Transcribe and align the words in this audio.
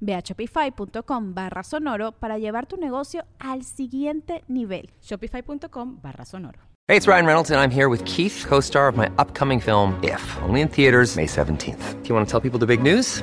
Ve 0.00 0.14
a 0.14 0.22
shopify.com 0.22 1.34
barra 1.34 1.62
sonoro 1.62 2.12
para 2.12 2.38
llevar 2.38 2.66
tu 2.66 2.76
negocio 2.76 3.24
al 3.38 3.64
siguiente 3.64 4.44
nivel. 4.48 4.90
Shopify.com 5.00 6.00
barra 6.00 6.24
sonoro. 6.24 6.60
Hey, 6.90 6.96
it's 6.96 7.06
Ryan 7.06 7.26
Reynolds, 7.26 7.50
and 7.50 7.60
I'm 7.60 7.70
here 7.70 7.90
with 7.90 8.02
Keith, 8.06 8.46
co 8.48 8.60
star 8.60 8.88
of 8.88 8.96
my 8.96 9.10
upcoming 9.18 9.60
film, 9.60 9.98
If, 10.02 10.22
only 10.42 10.62
in 10.62 10.68
theaters, 10.68 11.16
May 11.16 11.26
17th. 11.26 12.02
Do 12.02 12.08
you 12.08 12.14
want 12.14 12.26
to 12.26 12.30
tell 12.30 12.40
people 12.40 12.58
the 12.58 12.66
big 12.66 12.82
news? 12.82 13.22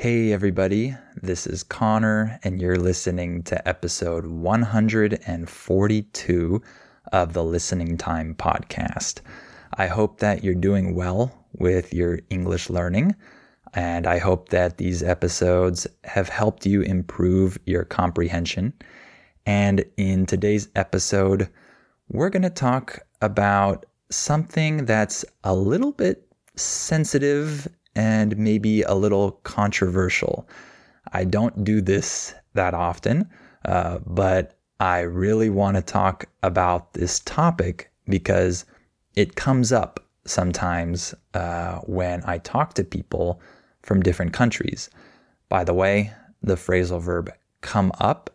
Hey, 0.00 0.32
everybody, 0.32 0.94
this 1.20 1.44
is 1.44 1.64
Connor, 1.64 2.38
and 2.44 2.62
you're 2.62 2.78
listening 2.78 3.42
to 3.42 3.68
episode 3.68 4.26
142 4.26 6.62
of 7.12 7.32
the 7.32 7.42
Listening 7.42 7.96
Time 7.96 8.36
Podcast. 8.36 9.22
I 9.74 9.88
hope 9.88 10.20
that 10.20 10.44
you're 10.44 10.54
doing 10.54 10.94
well 10.94 11.44
with 11.52 11.92
your 11.92 12.20
English 12.30 12.70
learning, 12.70 13.16
and 13.74 14.06
I 14.06 14.18
hope 14.18 14.50
that 14.50 14.78
these 14.78 15.02
episodes 15.02 15.84
have 16.04 16.28
helped 16.28 16.64
you 16.64 16.82
improve 16.82 17.58
your 17.66 17.82
comprehension. 17.82 18.74
And 19.46 19.84
in 19.96 20.26
today's 20.26 20.68
episode, 20.76 21.48
we're 22.08 22.30
going 22.30 22.42
to 22.42 22.50
talk 22.50 23.00
about 23.20 23.84
something 24.10 24.84
that's 24.84 25.24
a 25.42 25.56
little 25.56 25.90
bit 25.90 26.24
sensitive 26.54 27.66
and 27.98 28.36
maybe 28.38 28.82
a 28.82 28.94
little 28.94 29.32
controversial. 29.42 30.48
I 31.12 31.24
don't 31.24 31.64
do 31.64 31.80
this 31.80 32.32
that 32.54 32.72
often, 32.72 33.28
uh, 33.64 33.98
but 34.06 34.56
I 34.78 35.00
really 35.00 35.50
want 35.50 35.76
to 35.76 35.82
talk 35.82 36.26
about 36.44 36.92
this 36.92 37.18
topic 37.18 37.90
because 38.08 38.64
it 39.16 39.34
comes 39.34 39.72
up 39.72 39.98
sometimes 40.24 41.12
uh, 41.34 41.78
when 41.86 42.22
I 42.24 42.38
talk 42.38 42.74
to 42.74 42.84
people 42.84 43.40
from 43.82 44.00
different 44.00 44.32
countries. 44.32 44.90
By 45.48 45.64
the 45.64 45.74
way, 45.74 46.12
the 46.40 46.54
phrasal 46.54 47.02
verb 47.02 47.32
come 47.62 47.90
up 47.98 48.30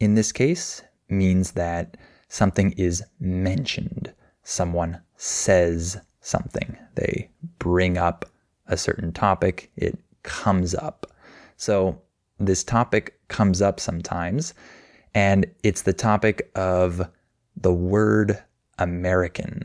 in 0.00 0.14
this 0.14 0.32
case 0.32 0.80
means 1.10 1.52
that 1.52 1.98
something 2.28 2.72
is 2.72 3.02
mentioned. 3.20 4.14
Someone 4.44 5.02
says 5.18 5.98
something. 6.22 6.78
They 6.94 7.28
bring 7.58 7.98
up 7.98 8.24
a 8.66 8.76
certain 8.76 9.12
topic, 9.12 9.70
it 9.76 9.98
comes 10.22 10.74
up. 10.74 11.06
So 11.56 12.00
this 12.38 12.64
topic 12.64 13.18
comes 13.28 13.62
up 13.62 13.78
sometimes, 13.80 14.54
and 15.14 15.46
it's 15.62 15.82
the 15.82 15.92
topic 15.92 16.50
of 16.54 17.08
the 17.56 17.72
word 17.72 18.42
American. 18.78 19.62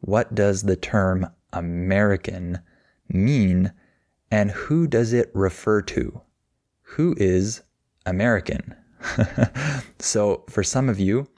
What 0.00 0.34
does 0.34 0.62
the 0.62 0.76
term 0.76 1.26
American 1.52 2.60
mean, 3.08 3.72
and 4.30 4.50
who 4.50 4.86
does 4.86 5.12
it 5.12 5.30
refer 5.34 5.82
to? 5.82 6.20
Who 6.82 7.14
is 7.18 7.62
American? 8.06 8.74
so, 9.98 10.44
for 10.48 10.62
some 10.62 10.88
of 10.88 10.98
you, 10.98 11.28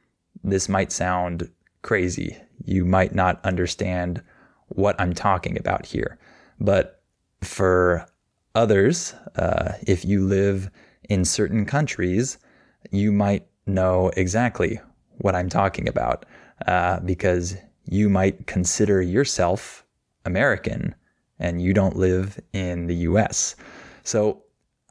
this 0.43 0.69
might 0.69 0.93
sound 0.93 1.51
crazy. 1.83 2.37
You 2.65 2.85
might 2.85 3.15
not 3.15 3.45
understand 3.45 4.23
what 4.69 5.01
I'm 5.01 5.13
talking 5.13 5.59
about 5.59 5.87
here. 5.87 6.19
But 6.61 7.03
for 7.41 8.07
others, 8.55 9.15
uh, 9.37 9.73
if 9.87 10.05
you 10.05 10.25
live 10.25 10.71
in 11.09 11.25
certain 11.25 11.65
countries, 11.65 12.39
you 12.91 13.13
might 13.13 13.47
know 13.67 14.11
exactly 14.17 14.81
what 15.19 15.35
I'm 15.35 15.49
talking 15.49 15.89
about 15.89 16.27
uh, 16.67 17.01
because 17.01 17.57
you 17.85 18.09
might 18.09 18.47
consider 18.47 19.01
yourself 19.03 19.85
American 20.25 20.95
and 21.39 21.63
you 21.63 21.73
don't 21.73 21.97
live 21.97 22.39
in 22.53 22.87
the 22.87 22.95
US. 22.97 23.57
So 24.03 24.43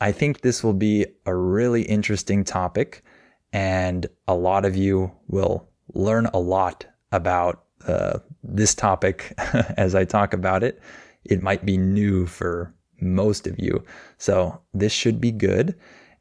I 0.02 0.12
think 0.12 0.42
this 0.42 0.64
will 0.64 0.74
be 0.74 1.06
a 1.26 1.36
really 1.36 1.84
interesting 1.84 2.44
topic, 2.44 3.04
and 3.52 4.08
a 4.28 4.34
lot 4.34 4.66
of 4.66 4.76
you 4.76 5.12
will 5.28 5.68
learn 5.94 6.26
a 6.28 6.40
lot 6.40 6.86
about 7.12 7.64
uh, 7.88 8.20
this 8.44 8.74
topic 8.74 9.34
as 9.78 9.96
I 9.96 10.06
talk 10.06 10.34
about 10.34 10.64
it 10.64 10.82
it 11.30 11.42
might 11.42 11.66
be 11.66 11.78
new 11.78 12.26
for 12.26 12.74
most 13.00 13.48
of 13.48 13.58
you. 13.60 13.84
So 14.18 14.62
this 14.74 14.92
should 14.92 15.22
be 15.22 15.32
good. 15.32 15.76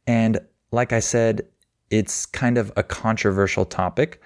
And 0.06 0.38
like 0.70 0.92
I 0.92 1.00
said, 1.00 1.42
it's 1.90 2.26
kind 2.26 2.58
of 2.58 2.72
a 2.76 2.82
controversial 2.82 3.64
topic. 3.64 4.20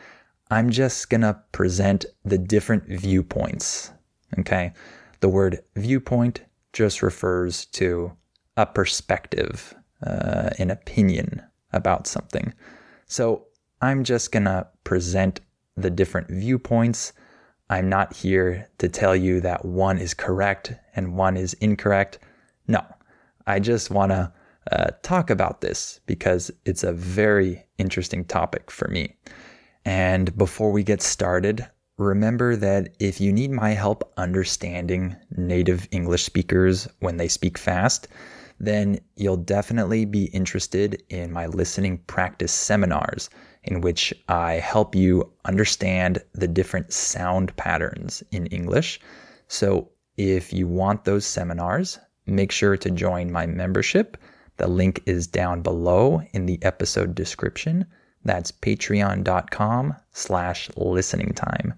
I'm 0.50 0.70
just 0.70 1.08
going 1.08 1.22
to 1.22 1.40
present 1.52 2.04
the 2.24 2.36
different 2.36 2.84
viewpoints. 2.86 3.90
Okay. 4.38 4.72
The 5.20 5.28
word 5.28 5.62
viewpoint 5.76 6.42
just 6.72 7.02
refers 7.02 7.66
to 7.66 8.12
a 8.56 8.66
perspective, 8.66 9.74
uh, 10.04 10.50
an 10.58 10.70
opinion 10.70 11.42
about 11.72 12.06
something. 12.06 12.52
So 13.06 13.46
I'm 13.80 14.04
just 14.04 14.32
going 14.32 14.44
to 14.44 14.66
present 14.84 15.40
the 15.76 15.90
different 15.90 16.28
viewpoints 16.28 17.12
I'm 17.72 17.88
not 17.88 18.12
here 18.12 18.68
to 18.76 18.88
tell 18.90 19.16
you 19.16 19.40
that 19.40 19.64
one 19.64 19.96
is 19.96 20.12
correct 20.12 20.74
and 20.94 21.16
one 21.16 21.38
is 21.38 21.54
incorrect. 21.54 22.18
No, 22.68 22.84
I 23.46 23.60
just 23.60 23.90
want 23.90 24.12
to 24.12 24.30
uh, 24.70 24.90
talk 25.02 25.30
about 25.30 25.62
this 25.62 25.98
because 26.04 26.50
it's 26.66 26.84
a 26.84 26.92
very 26.92 27.64
interesting 27.78 28.26
topic 28.26 28.70
for 28.70 28.88
me. 28.88 29.16
And 29.86 30.36
before 30.36 30.70
we 30.70 30.82
get 30.82 31.00
started, 31.00 31.66
remember 31.96 32.56
that 32.56 32.90
if 33.00 33.22
you 33.22 33.32
need 33.32 33.52
my 33.52 33.70
help 33.70 34.12
understanding 34.18 35.16
native 35.38 35.88
English 35.92 36.24
speakers 36.24 36.86
when 37.00 37.16
they 37.16 37.26
speak 37.26 37.56
fast, 37.56 38.06
then 38.60 38.98
you'll 39.16 39.38
definitely 39.38 40.04
be 40.04 40.24
interested 40.26 41.02
in 41.08 41.32
my 41.32 41.46
listening 41.46 41.96
practice 42.06 42.52
seminars 42.52 43.30
in 43.64 43.80
which 43.80 44.12
I 44.28 44.54
help 44.54 44.94
you 44.94 45.30
understand 45.44 46.22
the 46.32 46.48
different 46.48 46.92
sound 46.92 47.54
patterns 47.56 48.22
in 48.30 48.46
English. 48.46 49.00
So 49.48 49.88
if 50.16 50.52
you 50.52 50.66
want 50.66 51.04
those 51.04 51.24
seminars, 51.24 51.98
make 52.26 52.52
sure 52.52 52.76
to 52.76 52.90
join 52.90 53.30
my 53.30 53.46
membership. 53.46 54.16
The 54.56 54.68
link 54.68 55.02
is 55.06 55.26
down 55.26 55.62
below 55.62 56.22
in 56.32 56.46
the 56.46 56.58
episode 56.62 57.14
description. 57.14 57.86
That's 58.24 58.52
patreon.com 58.52 59.94
slash 60.12 60.70
listening 60.76 61.32
time. 61.32 61.74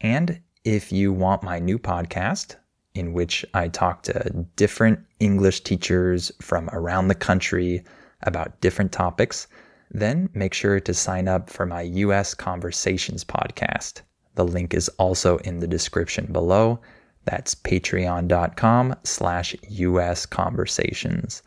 And 0.00 0.40
if 0.64 0.92
you 0.92 1.12
want 1.12 1.42
my 1.42 1.58
new 1.58 1.78
podcast, 1.78 2.56
in 2.94 3.12
which 3.12 3.44
I 3.54 3.68
talk 3.68 4.02
to 4.04 4.46
different 4.56 4.98
English 5.20 5.60
teachers 5.60 6.32
from 6.40 6.68
around 6.72 7.08
the 7.08 7.14
country 7.14 7.84
about 8.22 8.60
different 8.60 8.92
topics, 8.92 9.46
then 9.90 10.28
make 10.34 10.54
sure 10.54 10.80
to 10.80 10.94
sign 10.94 11.28
up 11.28 11.50
for 11.50 11.66
my 11.66 11.82
US 11.82 12.34
Conversations 12.34 13.24
podcast. 13.24 14.02
The 14.34 14.44
link 14.44 14.74
is 14.74 14.88
also 14.98 15.38
in 15.38 15.60
the 15.60 15.66
description 15.66 16.32
below. 16.32 16.80
That's 17.24 17.54
patreon.com 17.54 18.94
slash 19.04 19.56
US 19.68 20.26
conversations. 20.26 21.42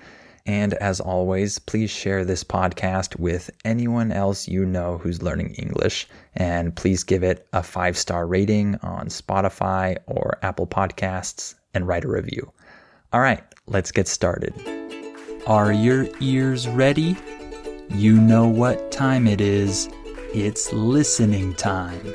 And 0.45 0.73
as 0.75 0.99
always, 0.99 1.59
please 1.59 1.91
share 1.91 2.25
this 2.25 2.43
podcast 2.43 3.19
with 3.19 3.49
anyone 3.63 4.11
else 4.11 4.47
you 4.47 4.65
know 4.65 4.97
who's 4.97 5.21
learning 5.21 5.53
English. 5.55 6.07
And 6.35 6.75
please 6.75 7.03
give 7.03 7.23
it 7.23 7.47
a 7.53 7.63
five 7.63 7.97
star 7.97 8.25
rating 8.27 8.75
on 8.81 9.07
Spotify 9.07 9.97
or 10.07 10.37
Apple 10.41 10.67
Podcasts 10.67 11.55
and 11.73 11.87
write 11.87 12.05
a 12.05 12.09
review. 12.09 12.51
All 13.13 13.21
right, 13.21 13.43
let's 13.67 13.91
get 13.91 14.07
started. 14.07 14.53
Are 15.47 15.71
your 15.71 16.07
ears 16.19 16.67
ready? 16.67 17.15
You 17.93 18.17
know 18.17 18.47
what 18.47 18.89
time 18.89 19.27
it 19.27 19.41
is. 19.41 19.89
It's 20.33 20.71
listening 20.71 21.53
time. 21.55 22.13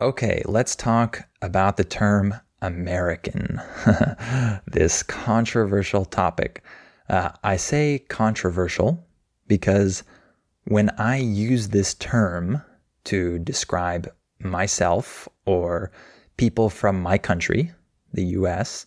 Okay, 0.00 0.40
let's 0.44 0.76
talk 0.76 1.24
about 1.42 1.76
the 1.76 1.84
term 1.84 2.34
American, 2.62 3.60
this 4.66 5.02
controversial 5.02 6.04
topic. 6.04 6.62
Uh, 7.08 7.30
I 7.42 7.56
say 7.56 8.04
controversial 8.08 9.04
because 9.48 10.04
when 10.64 10.90
I 10.90 11.16
use 11.16 11.68
this 11.68 11.94
term 11.94 12.62
to 13.04 13.40
describe 13.40 14.12
myself 14.38 15.28
or 15.44 15.90
people 16.36 16.70
from 16.70 17.02
my 17.02 17.18
country, 17.18 17.72
the 18.12 18.24
US, 18.26 18.86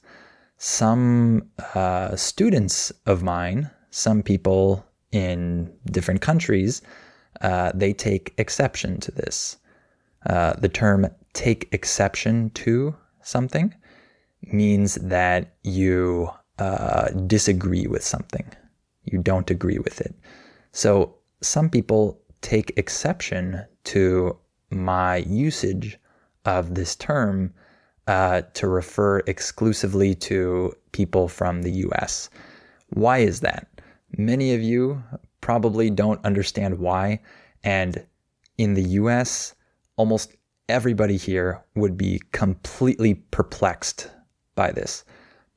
some 0.57 1.50
uh, 1.74 2.16
students 2.16 2.94
of 3.06 3.24
mine, 3.24 3.69
some 3.89 4.24
people 4.24 4.85
in 5.16 5.72
different 5.86 6.20
countries, 6.20 6.82
uh, 7.40 7.72
they 7.74 7.94
take 7.94 8.34
exception 8.38 9.00
to 9.00 9.12
this. 9.12 9.58
Uh, 10.26 10.54
the 10.54 10.68
term 10.68 11.08
take 11.34 11.70
exception 11.72 12.50
to 12.52 12.94
something 13.22 13.74
means 14.52 14.96
that 14.96 15.56
you 15.64 16.30
uh, 16.60 17.10
disagree 17.28 17.88
with 17.88 18.04
something, 18.04 18.46
you 19.06 19.18
don't 19.20 19.50
agree 19.50 19.80
with 19.80 20.02
it. 20.02 20.14
So 20.74 21.16
some 21.42 21.70
people 21.70 22.20
take 22.42 22.74
exception 22.76 23.64
to 23.86 24.38
my 24.70 25.18
usage 25.18 25.98
of 26.44 26.76
this 26.76 26.96
term 26.96 27.54
uh, 28.08 28.42
to 28.54 28.68
refer 28.68 29.20
exclusively 29.20 30.14
to 30.14 30.74
people 30.92 31.28
from 31.28 31.62
the 31.62 31.72
US. 31.88 32.30
Why 32.90 33.20
is 33.20 33.40
that? 33.40 33.75
Many 34.18 34.54
of 34.54 34.62
you 34.62 35.04
probably 35.42 35.90
don't 35.90 36.24
understand 36.26 36.80
why. 36.80 37.22
And 37.64 38.06
in 38.58 38.74
the 38.74 38.90
US, 39.02 39.56
almost 39.98 40.36
everybody 40.70 41.18
here 41.18 41.64
would 41.76 41.98
be 41.98 42.22
completely 42.32 43.16
perplexed 43.16 44.10
by 44.56 44.72
this. 44.72 45.04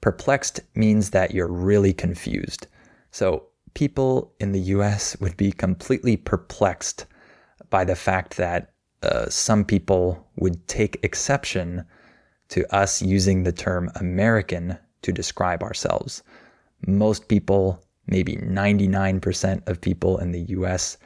Perplexed 0.00 0.60
means 0.74 1.10
that 1.10 1.32
you're 1.32 1.48
really 1.48 1.92
confused. 1.92 2.66
So 3.10 3.46
people 3.74 4.32
in 4.40 4.52
the 4.52 4.60
US 4.76 5.16
would 5.20 5.36
be 5.36 5.52
completely 5.52 6.16
perplexed 6.16 7.06
by 7.70 7.84
the 7.84 7.96
fact 7.96 8.36
that 8.36 8.72
uh, 9.02 9.28
some 9.28 9.64
people 9.64 10.26
would 10.36 10.66
take 10.66 10.98
exception 11.02 11.84
to 12.48 12.74
us 12.74 13.02
using 13.02 13.42
the 13.42 13.52
term 13.52 13.90
American 13.96 14.76
to 15.02 15.12
describe 15.12 15.62
ourselves. 15.62 16.22
Most 16.86 17.28
people, 17.28 17.82
maybe 18.08 18.36
99% 18.36 19.68
of 19.68 19.80
people 19.80 20.18
in 20.18 20.32
the 20.32 20.42
US, 20.48 20.98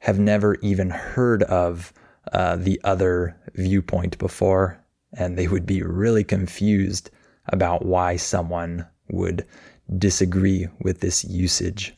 have 0.00 0.18
never 0.18 0.56
even 0.56 0.90
heard 0.90 1.42
of 1.44 1.92
uh, 2.32 2.56
the 2.56 2.80
other 2.84 3.36
viewpoint 3.54 4.18
before, 4.18 4.82
and 5.14 5.36
they 5.36 5.48
would 5.48 5.66
be 5.66 5.82
really 5.82 6.24
confused 6.24 7.10
about 7.46 7.84
why 7.84 8.16
someone 8.16 8.86
would 9.10 9.46
disagree 9.98 10.68
with 10.80 11.00
this 11.00 11.24
usage 11.24 11.94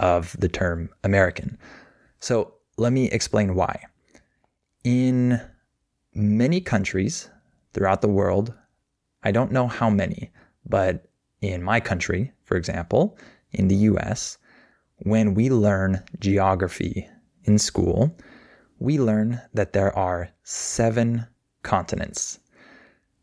of 0.00 0.36
the 0.38 0.48
term 0.48 0.88
American. 1.04 1.58
So 2.20 2.54
let 2.76 2.92
me 2.92 3.10
explain 3.10 3.54
why. 3.54 3.84
In 4.84 5.40
many 6.14 6.60
countries 6.60 7.30
throughout 7.72 8.02
the 8.02 8.08
world, 8.08 8.54
I 9.22 9.30
don't 9.30 9.52
know 9.52 9.66
how 9.66 9.90
many, 9.90 10.30
but 10.64 11.08
in 11.40 11.62
my 11.62 11.80
country, 11.80 12.32
for 12.44 12.56
example, 12.56 13.18
in 13.52 13.68
the 13.68 13.76
US, 13.90 14.38
when 14.98 15.34
we 15.34 15.50
learn 15.50 16.02
geography 16.18 17.08
in 17.44 17.58
school, 17.58 18.16
we 18.78 18.98
learn 18.98 19.40
that 19.54 19.72
there 19.72 19.96
are 19.96 20.30
seven 20.42 21.26
continents. 21.62 22.38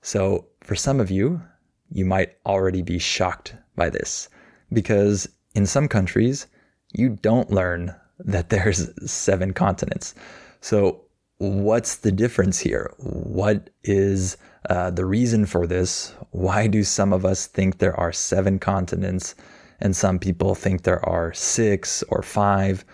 So, 0.02 0.48
for 0.62 0.76
some 0.76 1.00
of 1.00 1.12
you, 1.12 1.42
you 1.90 2.06
might 2.06 2.34
already 2.46 2.82
be 2.82 3.00
shocked 3.00 3.56
by 3.76 3.90
this 3.90 4.30
because 4.72 5.28
in 5.56 5.66
some 5.66 5.88
countries, 5.88 6.48
you 6.94 7.18
don't 7.22 7.52
learn 7.52 7.96
that 8.20 8.50
there's 8.50 8.90
seven 9.12 9.54
continents. 9.54 10.16
So, 10.62 11.02
what's 11.38 11.98
the 11.98 12.12
difference 12.12 12.60
here? 12.60 12.92
What 12.98 13.70
is 13.84 14.38
uh, 14.70 14.92
the 14.92 15.06
reason 15.06 15.46
for 15.46 15.68
this? 15.68 16.14
Why 16.32 16.68
do 16.68 16.84
some 16.84 17.14
of 17.14 17.26
us 17.26 17.48
think 17.48 17.78
there 17.78 18.00
are 18.00 18.12
seven 18.12 18.60
continents 18.60 19.36
and 19.80 19.96
some 19.96 20.20
people 20.20 20.56
think 20.56 20.84
there 20.84 21.04
are 21.08 21.34
six 21.34 22.04
or 22.04 22.22
five? 22.22 22.86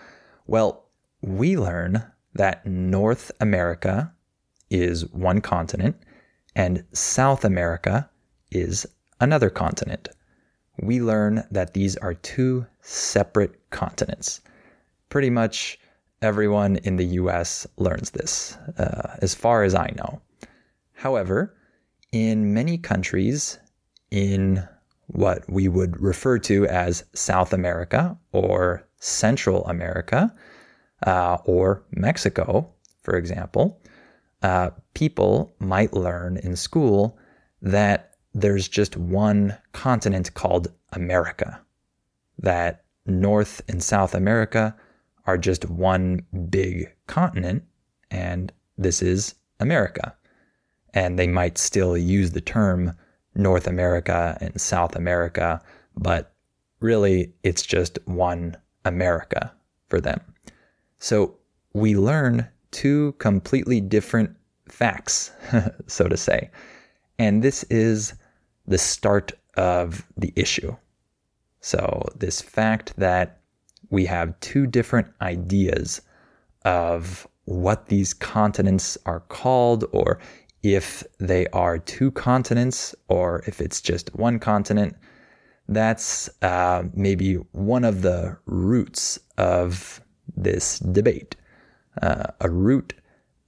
Well, 0.46 0.86
we 1.22 1.56
learn 1.56 2.02
that 2.34 2.64
North 2.66 3.30
America 3.40 4.12
is 4.70 5.08
one 5.12 5.40
continent 5.40 5.96
and 6.54 6.84
South 6.92 7.44
America 7.44 8.08
is 8.50 8.86
another 9.20 9.50
continent. 9.50 10.08
We 10.80 11.00
learn 11.00 11.44
that 11.50 11.74
these 11.74 11.96
are 11.98 12.14
two 12.14 12.66
separate 12.80 13.70
continents. 13.70 14.40
Pretty 15.08 15.30
much 15.30 15.78
everyone 16.22 16.76
in 16.76 16.96
the 16.96 17.06
US 17.06 17.66
learns 17.76 18.10
this, 18.10 18.56
uh, 18.78 19.16
as 19.20 19.34
far 19.34 19.62
as 19.62 19.74
I 19.74 19.92
know. 19.96 20.20
However, 20.92 21.56
in 22.12 22.52
many 22.52 22.78
countries 22.78 23.58
in 24.10 24.66
what 25.12 25.48
we 25.50 25.68
would 25.68 26.00
refer 26.00 26.38
to 26.38 26.66
as 26.66 27.04
South 27.14 27.52
America 27.52 28.16
or 28.32 28.86
Central 28.98 29.66
America, 29.66 30.32
uh, 31.06 31.38
or 31.44 31.82
Mexico, 31.90 32.70
for 33.02 33.16
example, 33.16 33.80
uh, 34.42 34.70
people 34.94 35.54
might 35.58 35.92
learn 35.92 36.36
in 36.36 36.56
school 36.56 37.18
that 37.62 38.14
there's 38.32 38.68
just 38.68 38.96
one 38.96 39.56
continent 39.72 40.32
called 40.34 40.68
America, 40.92 41.60
that 42.38 42.84
North 43.06 43.62
and 43.68 43.82
South 43.82 44.14
America 44.14 44.76
are 45.26 45.38
just 45.38 45.68
one 45.68 46.24
big 46.48 46.92
continent, 47.06 47.64
and 48.10 48.52
this 48.78 49.02
is 49.02 49.34
America. 49.58 50.14
And 50.94 51.18
they 51.18 51.26
might 51.26 51.58
still 51.58 51.96
use 51.96 52.30
the 52.32 52.40
term 52.40 52.94
North 53.34 53.66
America 53.66 54.36
and 54.40 54.60
South 54.60 54.96
America, 54.96 55.62
but 55.96 56.34
really 56.80 57.32
it's 57.42 57.62
just 57.62 57.98
one 58.06 58.56
America 58.84 59.52
for 59.88 60.00
them. 60.00 60.20
So 60.98 61.36
we 61.72 61.96
learn 61.96 62.48
two 62.70 63.12
completely 63.18 63.80
different 63.80 64.34
facts, 64.68 65.32
so 65.86 66.08
to 66.08 66.16
say. 66.16 66.50
And 67.18 67.42
this 67.42 67.64
is 67.64 68.14
the 68.66 68.78
start 68.78 69.32
of 69.56 70.06
the 70.16 70.32
issue. 70.36 70.76
So, 71.60 72.08
this 72.16 72.40
fact 72.40 72.94
that 72.96 73.40
we 73.90 74.06
have 74.06 74.38
two 74.40 74.66
different 74.66 75.08
ideas 75.20 76.00
of 76.64 77.26
what 77.44 77.88
these 77.88 78.14
continents 78.14 78.96
are 79.04 79.20
called, 79.20 79.84
or 79.92 80.18
if 80.62 81.02
they 81.18 81.46
are 81.48 81.78
two 81.78 82.10
continents, 82.10 82.94
or 83.08 83.42
if 83.46 83.60
it's 83.60 83.80
just 83.80 84.14
one 84.14 84.38
continent, 84.38 84.94
that's 85.68 86.28
uh, 86.42 86.84
maybe 86.94 87.34
one 87.52 87.84
of 87.84 88.02
the 88.02 88.36
roots 88.46 89.18
of 89.38 90.00
this 90.36 90.78
debate. 90.80 91.36
Uh, 92.02 92.26
a 92.40 92.50
root 92.50 92.94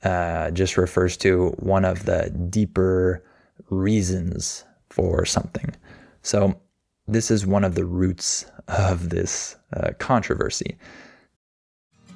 uh, 0.05 0.51
just 0.51 0.77
refers 0.77 1.17
to 1.17 1.49
one 1.59 1.85
of 1.85 2.07
the 2.07 2.31
deeper 2.49 3.25
reasons 3.71 4.65
for 4.91 5.25
something. 5.25 5.75
So, 6.23 6.61
this 7.09 7.31
is 7.31 7.45
one 7.47 7.65
of 7.65 7.75
the 7.75 7.85
roots 7.85 8.47
of 8.69 9.11
this 9.11 9.57
uh, 9.77 9.91
controversy. 9.99 10.79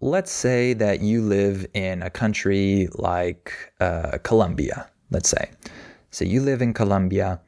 let's 0.00 0.30
say 0.30 0.74
that 0.74 1.00
you 1.00 1.22
live 1.22 1.66
in 1.74 2.02
a 2.02 2.10
country 2.10 2.88
like 2.94 3.72
uh, 3.80 4.18
Colombia, 4.22 4.88
let's 5.10 5.28
say. 5.28 5.50
So 6.10 6.24
you 6.24 6.42
live 6.42 6.62
in 6.62 6.74
Colombia 6.74 7.40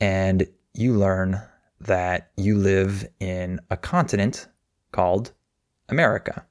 and 0.00 0.46
you 0.74 0.94
learn 0.94 1.40
that 1.80 2.30
you 2.36 2.56
live 2.56 3.06
in 3.20 3.60
a 3.70 3.76
continent 3.76 4.48
called 4.92 5.32
America, 5.88 6.44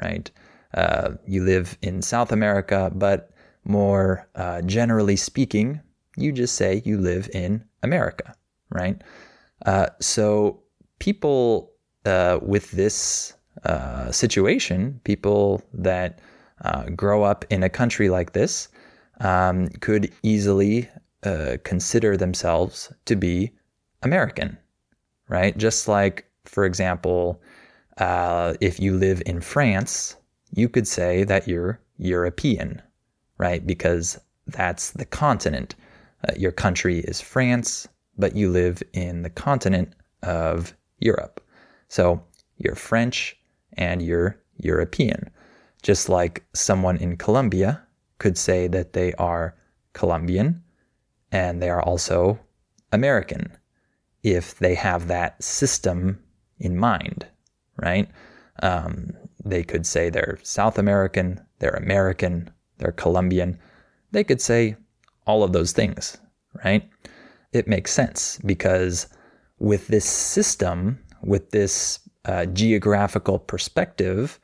right? 0.00 0.30
Uh, 0.74 1.12
you 1.26 1.44
live 1.44 1.76
in 1.82 2.02
South 2.02 2.32
America, 2.32 2.90
but 2.94 3.30
more 3.64 4.28
uh, 4.34 4.62
generally 4.62 5.16
speaking, 5.16 5.80
you 6.16 6.32
just 6.32 6.54
say 6.54 6.82
you 6.84 6.98
live 6.98 7.28
in 7.32 7.64
America, 7.82 8.34
right? 8.70 9.02
Uh, 9.66 9.86
so 10.00 10.62
people 10.98 11.72
uh, 12.06 12.38
with 12.42 12.70
this 12.72 13.34
uh, 13.64 14.10
situation, 14.10 15.00
people 15.04 15.62
that 15.72 16.20
uh, 16.62 16.84
grow 16.90 17.22
up 17.22 17.44
in 17.50 17.62
a 17.62 17.68
country 17.68 18.08
like 18.08 18.32
this, 18.32 18.68
um, 19.20 19.68
could 19.80 20.10
easily 20.22 20.88
consider 21.64 22.16
themselves 22.16 22.90
to 23.04 23.14
be 23.14 23.52
American, 24.02 24.56
right? 25.28 25.56
Just 25.58 25.88
like, 25.88 26.24
for 26.46 26.64
example, 26.64 27.42
uh, 27.98 28.54
if 28.60 28.80
you 28.80 28.96
live 28.96 29.22
in 29.26 29.40
France, 29.40 30.16
you 30.54 30.68
could 30.68 30.88
say 30.88 31.24
that 31.24 31.46
you're 31.46 31.78
European, 31.98 32.80
right? 33.38 33.66
Because 33.66 34.18
that's 34.46 34.90
the 34.92 35.04
continent. 35.04 35.74
Uh, 36.26 36.32
your 36.36 36.52
country 36.52 37.00
is 37.00 37.20
France, 37.20 37.86
but 38.18 38.34
you 38.34 38.50
live 38.50 38.82
in 38.92 39.22
the 39.22 39.30
continent 39.30 39.92
of 40.22 40.74
Europe. 40.98 41.40
So 41.88 42.22
you're 42.58 42.74
French 42.74 43.36
and 43.74 44.02
you're 44.02 44.40
European. 44.56 45.30
Just 45.82 46.08
like 46.08 46.44
someone 46.52 46.96
in 46.96 47.16
Colombia 47.16 47.82
could 48.18 48.36
say 48.36 48.68
that 48.68 48.92
they 48.92 49.14
are 49.14 49.56
Colombian 49.92 50.62
and 51.32 51.62
they 51.62 51.70
are 51.70 51.82
also 51.82 52.38
American 52.92 53.56
if 54.22 54.58
they 54.58 54.74
have 54.74 55.08
that 55.08 55.42
system 55.42 56.22
in 56.58 56.76
mind, 56.76 57.26
right? 57.76 58.08
Um, 58.62 59.14
they 59.44 59.62
could 59.62 59.86
say 59.86 60.10
they're 60.10 60.38
South 60.42 60.78
American, 60.78 61.40
they're 61.58 61.70
American, 61.70 62.50
they're 62.78 62.92
Colombian. 62.92 63.58
They 64.10 64.24
could 64.24 64.40
say 64.40 64.76
all 65.26 65.42
of 65.42 65.52
those 65.52 65.72
things, 65.72 66.18
right? 66.64 66.88
It 67.52 67.66
makes 67.66 67.92
sense 67.92 68.38
because 68.44 69.06
with 69.58 69.88
this 69.88 70.04
system, 70.04 70.98
with 71.22 71.50
this 71.50 72.00
uh, 72.24 72.46
geographical 72.46 73.38
perspective, 73.38 74.38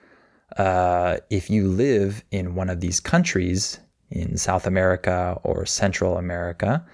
uh, 0.56 1.18
if 1.30 1.50
you 1.50 1.68
live 1.68 2.24
in 2.30 2.54
one 2.54 2.70
of 2.70 2.80
these 2.80 3.00
countries 3.00 3.78
in 4.10 4.36
South 4.36 4.66
America 4.66 5.38
or 5.42 5.66
Central 5.66 6.16
America, 6.16 6.84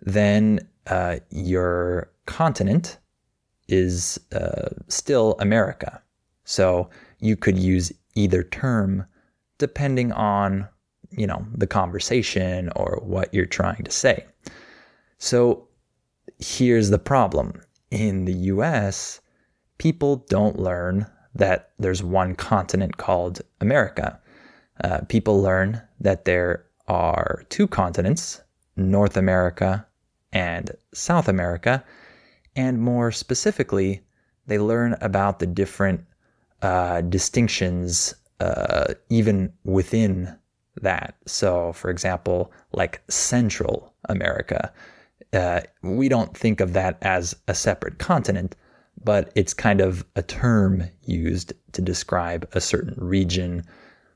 then 0.00 0.60
uh, 0.86 1.16
your 1.30 2.10
continent 2.26 2.98
is 3.68 4.18
uh, 4.32 4.68
still 4.88 5.36
America. 5.38 6.02
So 6.44 6.90
you 7.20 7.36
could 7.36 7.58
use 7.58 7.92
either 8.14 8.42
term 8.42 9.06
depending 9.58 10.12
on, 10.12 10.68
you 11.10 11.26
know, 11.26 11.46
the 11.54 11.66
conversation 11.66 12.70
or 12.74 13.00
what 13.02 13.32
you're 13.32 13.46
trying 13.46 13.84
to 13.84 13.90
say. 13.90 14.26
So 15.18 15.68
here's 16.38 16.90
the 16.90 16.98
problem. 16.98 17.60
In 17.90 18.24
the 18.24 18.32
US, 18.32 19.20
people 19.82 20.24
don't 20.28 20.60
learn 20.60 21.04
that 21.34 21.72
there's 21.76 22.04
one 22.04 22.36
continent 22.36 22.98
called 22.98 23.40
America. 23.60 24.16
Uh, 24.84 25.00
people 25.08 25.42
learn 25.42 25.82
that 25.98 26.24
there 26.24 26.64
are 26.86 27.42
two 27.48 27.66
continents, 27.66 28.40
North 28.76 29.16
America 29.16 29.84
and 30.32 30.70
South 30.94 31.26
America, 31.26 31.84
and 32.54 32.80
more 32.80 33.10
specifically, 33.10 34.00
they 34.46 34.56
learn 34.56 34.94
about 35.00 35.40
the 35.40 35.48
different 35.48 36.04
uh, 36.62 37.00
distinctions 37.00 38.14
uh, 38.38 38.94
even 39.10 39.52
within 39.64 40.32
that. 40.80 41.16
So, 41.26 41.72
for 41.72 41.90
example, 41.90 42.52
like 42.72 43.02
Central 43.08 43.92
America, 44.08 44.72
uh, 45.32 45.62
we 45.82 46.08
don't 46.08 46.36
think 46.36 46.60
of 46.60 46.72
that 46.74 46.98
as 47.02 47.34
a 47.48 47.54
separate 47.54 47.98
continent, 47.98 48.54
but 49.04 49.32
it's 49.34 49.54
kind 49.54 49.80
of 49.80 50.04
a 50.16 50.22
term 50.22 50.84
used 51.04 51.52
to 51.72 51.82
describe 51.82 52.48
a 52.52 52.60
certain 52.60 52.94
region 52.96 53.64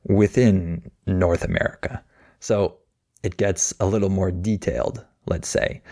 within 0.05 0.91
North 1.07 1.45
America. 1.45 2.03
So 2.41 2.77
it 3.23 3.37
gets 3.37 3.75
a 3.81 3.87
little 3.87 4.11
more 4.11 4.31
detailed, 4.31 5.05
let's 5.27 5.49
say. 5.49 5.83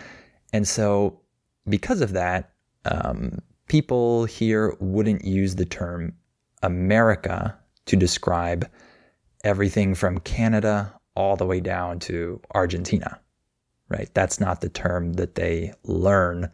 And 0.52 0.68
so 0.68 1.20
because 1.68 2.00
of 2.00 2.12
that, 2.12 2.52
um, 2.84 3.38
people 3.66 4.24
here 4.26 4.76
wouldn't 4.78 5.24
use 5.24 5.56
the 5.56 5.64
term 5.64 6.12
America 6.62 7.58
to 7.86 7.96
describe 7.96 8.68
everything 9.42 9.94
from 9.94 10.18
Canada 10.20 10.94
all 11.16 11.36
the 11.36 11.46
way 11.46 11.60
down 11.60 11.98
to 12.00 12.40
Argentina, 12.54 13.20
right? 13.88 14.10
That's 14.14 14.40
not 14.40 14.60
the 14.60 14.68
term 14.68 15.14
that 15.14 15.34
they 15.34 15.72
learn 15.84 16.50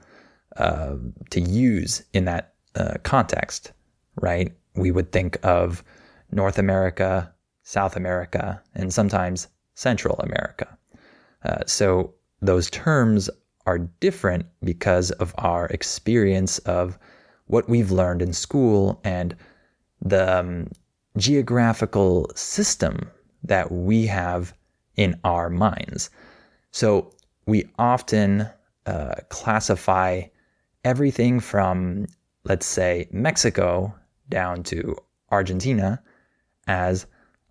uh, 0.56 0.96
to 1.30 1.40
use 1.40 2.02
in 2.12 2.24
that 2.24 2.54
uh, 2.74 2.94
context, 3.02 3.72
right? 4.20 4.52
We 4.74 4.90
would 4.90 5.12
think 5.12 5.38
of 5.44 5.82
North 6.32 6.58
America, 6.58 7.32
South 7.62 7.96
America, 7.96 8.62
and 8.74 8.92
sometimes 8.92 9.48
Central 9.74 10.16
America. 10.20 10.76
Uh, 11.44 11.64
so 11.66 12.14
those 12.42 12.70
terms 12.70 13.30
are 13.66 13.78
different 13.78 14.46
because 14.62 15.10
of 15.12 15.34
our 15.38 15.66
experience 15.66 16.58
of 16.60 16.98
what 17.46 17.68
we've 17.68 17.90
learned 17.90 18.22
in 18.22 18.32
school 18.32 19.00
and 19.04 19.36
the 20.00 20.38
um, 20.38 20.68
geographical 21.16 22.30
system 22.34 23.10
that 23.42 23.70
we 23.72 24.06
have 24.06 24.54
in 24.96 25.18
our 25.24 25.50
minds. 25.50 26.10
So 26.70 27.12
we 27.46 27.68
often 27.78 28.48
uh, 28.86 29.14
classify 29.28 30.22
everything 30.84 31.40
from, 31.40 32.06
let's 32.44 32.66
say, 32.66 33.08
Mexico 33.10 33.94
down 34.28 34.62
to 34.64 34.96
Argentina 35.30 36.02
as 36.66 37.06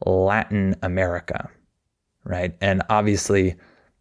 Latin 0.05 0.75
America, 0.81 1.49
right? 2.23 2.55
And 2.61 2.81
obviously, 2.89 3.55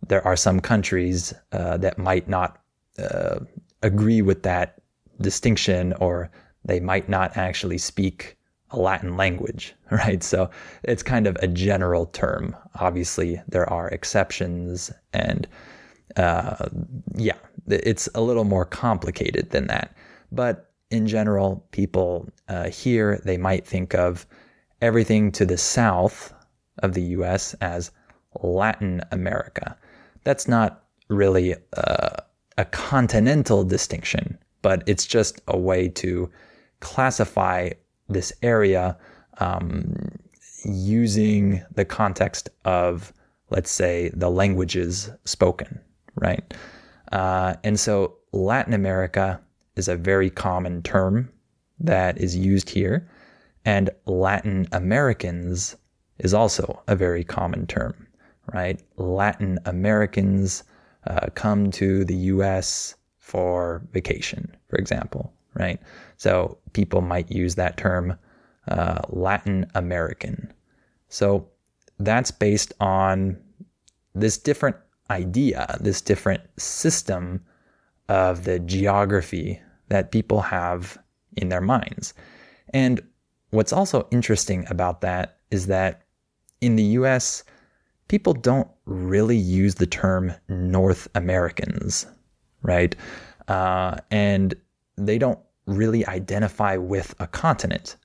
there 0.07 0.25
are 0.27 0.37
some 0.37 0.61
countries 0.61 1.35
uh, 1.53 1.77
that 1.79 1.99
might 1.99 2.29
not 2.29 2.61
uh, 2.99 3.41
agree 3.83 4.23
with 4.23 4.43
that 4.45 4.81
distinction 5.21 5.93
or 5.95 6.31
they 6.65 6.81
might 6.81 7.09
not 7.09 7.37
actually 7.37 7.79
speak 7.79 8.37
a 8.71 8.79
Latin 8.79 9.17
language, 9.17 9.75
right? 9.91 10.23
So 10.23 10.51
it's 10.85 11.03
kind 11.03 11.27
of 11.27 11.37
a 11.41 11.49
general 11.49 12.07
term. 12.07 12.57
Obviously, 12.77 13.41
there 13.49 13.69
are 13.69 13.89
exceptions, 13.89 14.93
and 15.13 15.49
uh, 16.17 16.69
yeah, 17.15 17.37
it's 17.71 18.09
a 18.15 18.21
little 18.21 18.45
more 18.45 18.65
complicated 18.65 19.51
than 19.51 19.67
that. 19.69 19.95
But 20.33 20.71
in 20.91 21.07
general, 21.07 21.67
people 21.71 22.29
uh, 22.49 22.71
here 22.71 23.21
they 23.25 23.37
might 23.37 23.67
think 23.67 23.95
of 23.95 24.27
everything 24.81 25.33
to 25.33 25.45
the 25.45 25.59
south 25.59 26.33
of 26.83 26.95
the 26.95 27.03
U.S. 27.03 27.55
as 27.61 27.91
Latin 28.43 29.03
America 29.11 29.77
that's 30.29 30.47
not 30.47 30.85
really 31.09 31.55
a, 31.73 32.23
a 32.59 32.65
continental 32.67 33.65
distinction, 33.65 34.39
but 34.61 34.83
it's 34.87 35.07
just 35.07 35.41
a 35.49 35.57
way 35.57 35.89
to 35.89 36.31
classify 36.81 37.71
this 38.11 38.31
area 38.43 38.97
um, 39.39 39.95
using 40.65 41.63
the 41.75 41.85
context 41.87 42.51
of, 42.67 43.13
let's 43.49 43.71
say, 43.71 44.11
the 44.13 44.31
languages 44.31 45.11
spoken, 45.25 45.81
right? 46.17 46.53
Uh, 47.13 47.55
and 47.65 47.79
so 47.79 48.17
Latin 48.33 48.75
America 48.75 49.41
is 49.77 49.89
a 49.89 49.97
very 49.97 50.31
common 50.31 50.83
term 50.83 51.31
that 51.81 52.19
is 52.19 52.37
used 52.37 52.69
here, 52.69 53.09
and 53.65 53.91
Latin 54.07 54.67
Americans 54.73 55.77
is 56.19 56.35
also 56.35 56.83
a 56.89 56.97
very 56.97 57.25
common 57.25 57.67
term, 57.67 58.07
right? 58.53 58.83
Latin 58.97 59.59
Americans 59.65 60.65
uh, 61.07 61.27
come 61.35 61.71
to 61.71 62.05
the 62.05 62.17
US 62.17 62.95
for 63.19 63.83
vacation, 63.93 64.55
for 64.69 64.77
example, 64.77 65.33
right? 65.55 65.81
So 66.17 66.59
people 66.73 67.01
might 67.01 67.31
use 67.31 67.55
that 67.55 67.77
term 67.77 68.19
uh, 68.69 69.01
Latin 69.09 69.71
American. 69.75 70.53
So 71.09 71.49
that's 71.99 72.31
based 72.31 72.73
on 72.81 73.39
this 74.15 74.37
different 74.39 74.77
idea, 75.11 75.77
this 75.81 76.01
different 76.01 76.43
system 76.59 77.45
of 78.09 78.45
the 78.45 78.59
geography 78.59 79.61
that 79.89 80.13
people 80.13 80.41
have 80.41 80.99
in 81.37 81.49
their 81.49 81.61
minds. 81.61 82.15
And 82.75 83.01
what's 83.51 83.73
also 83.73 84.07
interesting 84.11 84.67
about 84.69 85.01
that 85.01 85.39
is 85.51 85.67
that 85.67 86.03
in 86.61 86.77
the 86.77 86.83
US, 86.83 87.45
people 88.09 88.33
don't 88.33 88.69
really 88.87 89.37
use 89.37 89.77
the 89.77 89.87
term 89.87 90.33
North 90.49 91.09
Americans, 91.15 92.07
right? 92.63 92.95
Uh, 93.47 93.97
and 94.11 94.55
they 94.97 95.19
don't 95.19 95.39
really 95.67 96.07
identify 96.07 96.77
with 96.77 97.15
a 97.21 97.27
continent. 97.27 97.97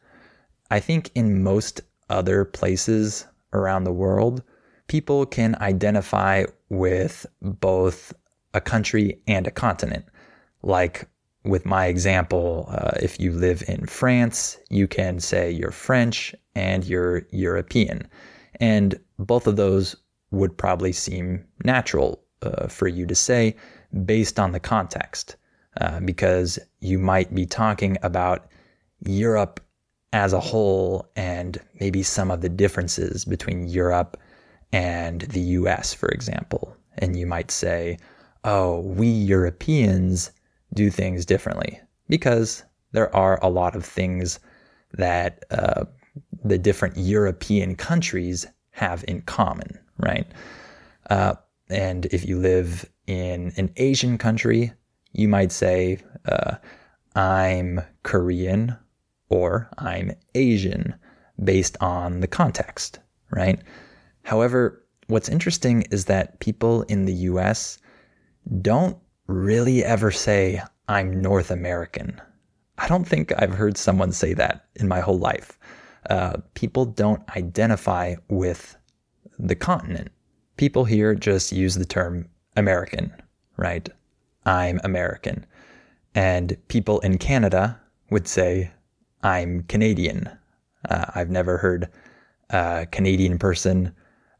I 0.69 0.79
think 0.79 1.11
in 1.15 1.43
most 1.43 1.81
other 2.09 2.45
places 2.45 3.25
around 3.53 3.83
the 3.83 3.93
world, 3.93 4.43
people 4.87 5.25
can 5.25 5.55
identify 5.61 6.45
with 6.69 7.25
both 7.41 8.13
a 8.53 8.61
country 8.61 9.19
and 9.27 9.47
a 9.47 9.51
continent. 9.51 10.05
Like 10.61 11.07
with 11.43 11.65
my 11.65 11.87
example, 11.87 12.67
uh, 12.69 12.91
if 13.01 13.19
you 13.19 13.31
live 13.31 13.63
in 13.67 13.85
France, 13.85 14.57
you 14.69 14.87
can 14.87 15.19
say 15.19 15.51
you're 15.51 15.71
French 15.71 16.33
and 16.55 16.85
you're 16.85 17.27
European. 17.31 18.07
And 18.59 18.99
both 19.19 19.47
of 19.47 19.55
those 19.55 19.95
would 20.31 20.57
probably 20.57 20.93
seem 20.93 21.45
natural 21.63 22.21
uh, 22.41 22.67
for 22.67 22.87
you 22.87 23.05
to 23.05 23.15
say 23.15 23.55
based 24.05 24.39
on 24.39 24.51
the 24.51 24.59
context, 24.59 25.35
uh, 25.81 25.99
because 25.99 26.59
you 26.79 26.97
might 26.97 27.33
be 27.33 27.45
talking 27.45 27.97
about 28.03 28.47
Europe 29.05 29.59
as 30.13 30.33
a 30.33 30.39
whole 30.39 31.07
and 31.15 31.59
maybe 31.79 32.03
some 32.03 32.31
of 32.31 32.41
the 32.41 32.49
differences 32.49 33.25
between 33.25 33.67
Europe 33.67 34.17
and 34.73 35.21
the 35.21 35.39
US, 35.39 35.93
for 35.93 36.09
example. 36.09 36.75
And 36.97 37.17
you 37.17 37.25
might 37.25 37.51
say, 37.51 37.97
oh, 38.43 38.79
we 38.81 39.07
Europeans 39.07 40.31
do 40.73 40.89
things 40.89 41.25
differently 41.25 41.79
because 42.09 42.63
there 42.91 43.15
are 43.15 43.39
a 43.41 43.49
lot 43.49 43.75
of 43.75 43.85
things 43.85 44.39
that 44.93 45.43
uh, 45.51 45.85
the 46.43 46.57
different 46.57 46.97
European 46.97 47.75
countries 47.75 48.45
have 48.71 49.05
in 49.07 49.21
common, 49.21 49.79
right? 49.97 50.27
Uh, 51.09 51.35
and 51.69 52.07
if 52.07 52.25
you 52.25 52.39
live 52.39 52.89
in 53.07 53.53
an 53.57 53.71
Asian 53.77 54.17
country, 54.17 54.73
you 55.11 55.27
might 55.27 55.51
say, 55.51 55.99
uh, 56.25 56.55
I'm 57.15 57.81
Korean 58.01 58.75
or 59.29 59.69
I'm 59.77 60.13
Asian 60.33 60.95
based 61.43 61.77
on 61.79 62.21
the 62.21 62.27
context, 62.27 62.99
right? 63.31 63.59
However, 64.23 64.83
what's 65.07 65.29
interesting 65.29 65.83
is 65.91 66.05
that 66.05 66.39
people 66.39 66.83
in 66.83 67.05
the 67.05 67.13
US 67.13 67.77
don't 68.61 68.97
really 69.27 69.83
ever 69.83 70.11
say, 70.11 70.61
I'm 70.87 71.21
North 71.21 71.51
American. 71.51 72.21
I 72.77 72.87
don't 72.87 73.07
think 73.07 73.31
I've 73.37 73.53
heard 73.53 73.77
someone 73.77 74.11
say 74.11 74.33
that 74.33 74.65
in 74.75 74.87
my 74.87 74.99
whole 74.99 75.19
life. 75.19 75.57
Uh, 76.09 76.37
people 76.53 76.85
don't 76.85 77.21
identify 77.37 78.15
with 78.29 78.75
the 79.39 79.55
continent. 79.55 80.11
People 80.57 80.85
here 80.85 81.15
just 81.15 81.51
use 81.51 81.75
the 81.75 81.85
term 81.85 82.27
American, 82.55 83.13
right? 83.57 83.87
I'm 84.45 84.79
American. 84.83 85.45
And 86.15 86.57
people 86.67 86.99
in 86.99 87.17
Canada 87.17 87.79
would 88.09 88.27
say, 88.27 88.71
I'm 89.23 89.63
Canadian. 89.63 90.29
Uh, 90.89 91.05
I've 91.15 91.29
never 91.29 91.57
heard 91.57 91.89
a 92.49 92.85
Canadian 92.91 93.39
person 93.39 93.93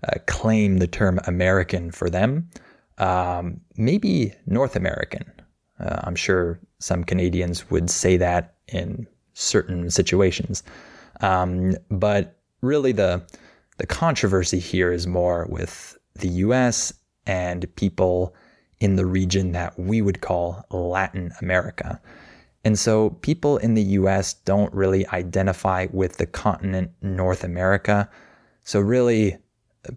uh, 0.03 0.17
claim 0.27 0.77
the 0.77 0.87
term 0.87 1.19
American 1.27 1.91
for 1.91 2.09
them. 2.09 2.49
Um, 2.97 3.61
maybe 3.77 4.33
North 4.45 4.75
American. 4.75 5.31
Uh, 5.79 5.99
I'm 6.03 6.15
sure 6.15 6.59
some 6.79 7.03
Canadians 7.03 7.69
would 7.69 7.89
say 7.89 8.17
that 8.17 8.55
in 8.67 9.07
certain 9.33 9.89
situations. 9.89 10.63
Um, 11.21 11.75
but 11.89 12.37
really, 12.61 12.91
the 12.91 13.23
the 13.77 13.87
controversy 13.87 14.59
here 14.59 14.91
is 14.91 15.07
more 15.07 15.47
with 15.49 15.97
the 16.15 16.27
U.S. 16.27 16.93
and 17.25 17.73
people 17.75 18.35
in 18.79 18.95
the 18.97 19.05
region 19.05 19.53
that 19.53 19.77
we 19.79 20.01
would 20.01 20.21
call 20.21 20.65
Latin 20.69 21.31
America. 21.41 21.99
And 22.63 22.77
so 22.79 23.11
people 23.21 23.57
in 23.57 23.73
the 23.73 23.83
US 23.83 24.33
don't 24.33 24.73
really 24.73 25.05
identify 25.07 25.87
with 25.91 26.17
the 26.17 26.25
continent 26.25 26.91
North 27.01 27.43
America. 27.43 28.09
So 28.63 28.79
really, 28.79 29.37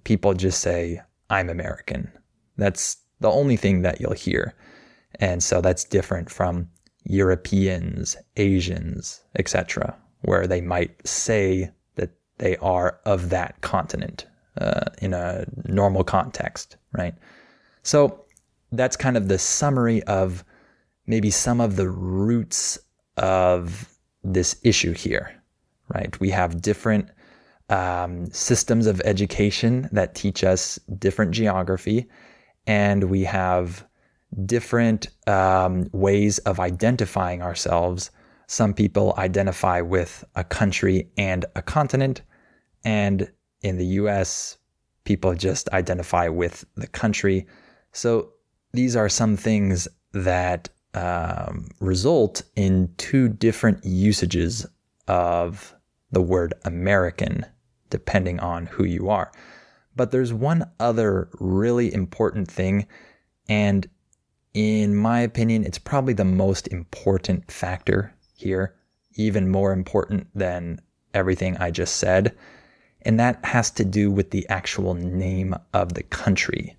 people 0.05 0.35
just 0.35 0.61
say, 0.61 1.01
I'm 1.31 1.49
American. 1.49 2.11
That's 2.57 2.96
the 3.20 3.31
only 3.31 3.57
thing 3.57 3.83
that 3.83 4.01
you'll 4.01 4.12
hear. 4.12 4.55
And 5.18 5.42
so 5.42 5.61
that's 5.61 5.85
different 5.85 6.31
from 6.31 6.68
Europeans, 7.05 8.16
Asians, 8.37 9.22
etc., 9.38 9.96
where 10.22 10.46
they 10.46 10.61
might 10.61 11.07
say 11.07 11.70
that 11.94 12.11
they 12.38 12.57
are 12.59 13.01
of 13.05 13.31
that 13.31 13.61
continent 13.61 14.27
uh, 14.61 14.85
in 15.01 15.14
a 15.14 15.46
normal 15.66 16.05
context, 16.05 16.77
right? 16.92 17.14
So 17.83 18.25
that's 18.72 18.96
kind 18.96 19.16
of 19.16 19.29
the 19.29 19.38
summary 19.38 20.03
of 20.05 20.44
maybe 21.07 21.31
some 21.31 21.61
of 21.61 21.77
the 21.77 21.88
roots 21.88 22.79
of 23.16 23.88
this 24.25 24.57
issue 24.62 24.92
here, 24.92 25.33
right? 25.94 26.18
We 26.18 26.31
have 26.31 26.61
different 26.61 27.09
um, 27.69 28.27
systems 28.31 28.87
of 28.87 29.01
education 29.05 29.89
that 29.93 30.15
teach 30.15 30.45
us 30.45 30.79
different 30.99 31.33
geography, 31.33 32.09
and 32.67 33.05
we 33.05 33.25
have 33.25 33.87
different 34.45 35.09
um, 35.27 35.89
ways 35.93 36.39
of 36.39 36.61
identifying 36.61 37.43
ourselves. 37.43 38.11
Some 38.47 38.75
people 38.75 39.15
identify 39.19 39.81
with 39.81 40.25
a 40.35 40.45
country 40.45 41.09
and 41.17 41.45
a 41.55 41.63
continent, 41.63 42.23
and 42.85 43.31
in 43.63 43.79
the 43.79 43.87
US, 43.87 44.59
people 45.05 45.35
just 45.35 45.69
identify 45.71 46.29
with 46.29 46.65
the 46.77 46.87
country. 46.87 47.47
So 47.93 48.33
these 48.73 48.95
are 48.95 49.09
some 49.09 49.37
things 49.37 49.89
that 50.13 50.69
um, 50.95 51.69
result 51.81 52.43
in 52.57 52.93
two 52.97 53.29
different 53.29 53.85
usages 53.85 54.67
of 55.09 55.75
the 56.11 56.23
word 56.23 56.55
American, 56.65 57.45
depending 57.90 58.40
on 58.40 58.66
who 58.66 58.85
you 58.85 59.09
are. 59.09 59.33
But 59.94 60.11
there's 60.11 60.33
one 60.33 60.70
other 60.79 61.29
really 61.40 61.92
important 61.92 62.51
thing, 62.51 62.87
and 63.49 63.88
in 64.55 64.96
my 64.96 65.20
opinion, 65.20 65.64
it's 65.64 65.79
probably 65.79 66.14
the 66.14 66.25
most 66.25 66.66
important 66.68 67.51
factor 67.51 68.14
here, 68.37 68.75
even 69.14 69.51
more 69.51 69.72
important 69.72 70.29
than 70.35 70.81
everything 71.14 71.57
I 71.59 71.70
just 71.70 71.96
said. 71.96 72.37
And 73.03 73.20
that 73.20 73.44
has 73.44 73.70
to 73.72 73.85
do 73.85 74.11
with 74.11 74.31
the 74.31 74.49
actual 74.49 74.94
name 74.94 75.55
of 75.72 75.94
the 75.94 76.03
country. 76.03 76.77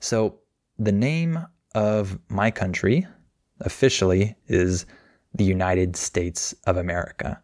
So, 0.00 0.38
the 0.78 0.92
name 0.92 1.46
of 1.74 2.18
my 2.28 2.50
country, 2.50 3.06
officially 3.60 4.34
is 4.46 4.86
the 5.34 5.44
United 5.44 5.96
States 5.96 6.54
of 6.66 6.76
America. 6.76 7.40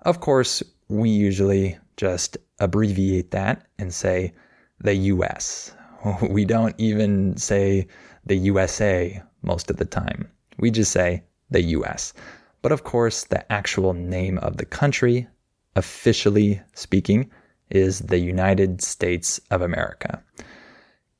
Of 0.00 0.20
course, 0.20 0.62
we 0.88 1.10
usually 1.10 1.78
just 2.02 2.36
abbreviate 2.58 3.30
that 3.30 3.64
and 3.78 3.94
say 3.94 4.32
the 4.80 4.94
US. 5.14 5.72
We 6.36 6.44
don't 6.44 6.74
even 6.78 7.36
say 7.36 7.86
the 8.26 8.34
USA 8.50 9.22
most 9.42 9.70
of 9.70 9.76
the 9.76 9.84
time. 9.84 10.28
We 10.58 10.72
just 10.72 10.90
say 10.90 11.22
the 11.50 11.62
US. 11.78 12.12
But 12.60 12.72
of 12.72 12.82
course, 12.82 13.18
the 13.24 13.42
actual 13.52 13.92
name 13.94 14.38
of 14.38 14.56
the 14.56 14.64
country, 14.80 15.28
officially 15.76 16.60
speaking, 16.74 17.30
is 17.70 18.00
the 18.00 18.18
United 18.18 18.82
States 18.82 19.40
of 19.52 19.62
America. 19.62 20.20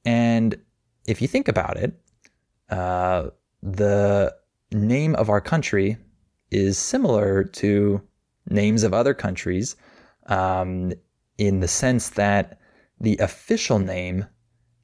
And 0.05 0.57
if 1.07 1.23
you 1.23 1.29
think 1.29 1.47
about 1.47 1.77
it, 1.77 1.92
uh, 2.71 3.31
the 3.62 4.35
name 4.73 5.14
of 5.14 5.31
our 5.31 5.40
country 5.40 5.97
is 6.51 6.77
similar 6.77 7.45
to 7.62 8.03
names 8.51 8.83
of 8.83 8.92
other 8.92 9.14
countries 9.14 9.77
um, 10.27 10.93
in 11.39 11.61
the 11.61 11.69
sense 11.69 12.11
that 12.11 12.59
the 13.01 13.17
official 13.19 13.79
name 13.79 14.27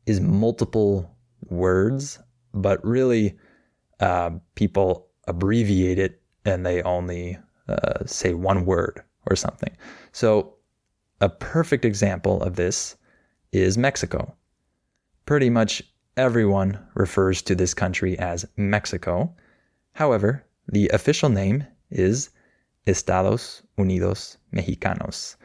is 0.06 0.20
multiple 0.20 1.14
words, 1.48 2.18
but 2.52 2.84
really 2.84 3.36
uh, 4.00 4.30
people 4.54 5.08
abbreviate 5.26 5.98
it 5.98 6.20
and 6.44 6.64
they 6.64 6.82
only 6.82 7.38
uh, 7.68 8.04
say 8.06 8.34
one 8.34 8.64
word 8.64 9.02
or 9.26 9.36
something. 9.36 9.76
So, 10.12 10.54
a 11.20 11.28
perfect 11.28 11.84
example 11.84 12.42
of 12.42 12.56
this 12.56 12.96
is 13.52 13.76
Mexico. 13.76 14.34
Pretty 15.26 15.50
much 15.50 15.82
everyone 16.16 16.78
refers 16.94 17.42
to 17.42 17.54
this 17.54 17.74
country 17.74 18.18
as 18.18 18.46
Mexico. 18.56 19.34
However, 19.92 20.44
the 20.68 20.88
official 20.88 21.28
name 21.28 21.66
is 21.90 22.30
Estados 22.86 23.62
Unidos 23.78 24.36
Mexicanos. 24.54 25.36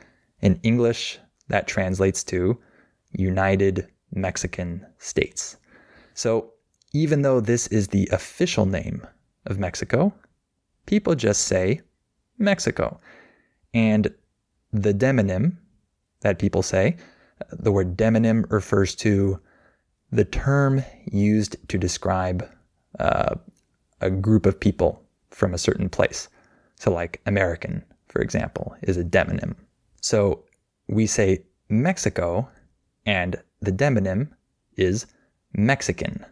In 0.42 0.60
English, 0.64 1.20
that 1.48 1.68
translates 1.68 2.24
to 2.26 2.60
United 3.12 3.88
Mexican 4.12 4.86
States. 4.98 5.58
So, 6.14 6.54
even 6.94 7.24
though 7.24 7.40
this 7.40 7.68
is 7.68 7.88
the 7.88 8.08
official 8.12 8.66
name 8.66 9.06
of 9.46 9.58
Mexico, 9.58 10.14
people 10.86 11.16
just 11.16 11.44
say 11.44 11.82
Mexico. 12.38 13.00
And 13.74 14.14
the 14.72 14.94
demonym 14.94 15.58
that 16.22 16.40
people 16.40 16.62
say, 16.62 16.98
the 17.52 17.72
word 17.72 17.98
demonym 17.98 18.50
refers 18.52 18.96
to 18.96 19.40
the 20.12 20.26
term 20.26 20.84
used 21.12 21.58
to 21.70 21.78
describe 21.78 22.48
uh, 23.00 23.36
a 24.02 24.10
group 24.10 24.46
of 24.46 24.60
people 24.60 25.02
from 25.32 25.54
a 25.54 25.58
certain 25.58 25.90
place. 25.90 26.30
So, 26.84 26.92
like 26.92 27.22
American, 27.26 27.82
for 28.10 28.22
example, 28.22 28.76
is 28.82 28.98
a 28.98 29.06
demonym. 29.06 29.56
So, 30.02 30.44
we 30.90 31.08
say 31.08 31.46
Mexico, 31.70 32.50
and 33.06 33.42
the 33.62 33.72
demonym 33.72 34.32
is 34.76 35.06
Mexican, 35.54 36.26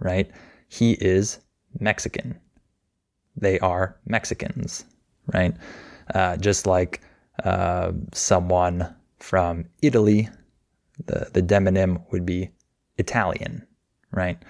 right? 0.00 0.28
He 0.66 0.94
is 0.94 1.38
Mexican. 1.78 2.40
They 3.36 3.60
are 3.60 3.96
Mexicans, 4.04 4.84
right? 5.32 5.54
Uh, 6.12 6.36
just 6.38 6.66
like 6.66 7.00
uh, 7.44 7.92
someone 8.12 8.96
from 9.20 9.64
Italy, 9.80 10.28
the, 11.06 11.30
the 11.32 11.42
demonym 11.42 12.02
would 12.10 12.26
be 12.26 12.50
Italian, 12.96 13.64
right? 14.10 14.42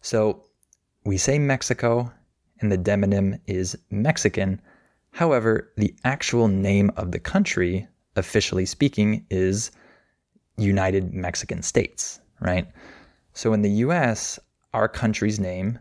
So 0.00 0.46
we 1.04 1.18
say 1.18 1.38
Mexico, 1.38 2.10
and 2.62 2.72
the 2.72 2.78
demonym 2.78 3.38
is 3.46 3.76
Mexican. 3.90 4.60
However, 5.10 5.70
the 5.76 5.94
actual 6.04 6.48
name 6.48 6.90
of 6.96 7.12
the 7.12 7.18
country, 7.18 7.86
officially 8.16 8.64
speaking, 8.64 9.26
is 9.30 9.70
United 10.56 11.12
Mexican 11.12 11.62
States, 11.62 12.20
right? 12.40 12.66
So 13.34 13.52
in 13.52 13.62
the 13.62 13.70
US, 13.86 14.38
our 14.72 14.88
country's 14.88 15.40
name, 15.40 15.78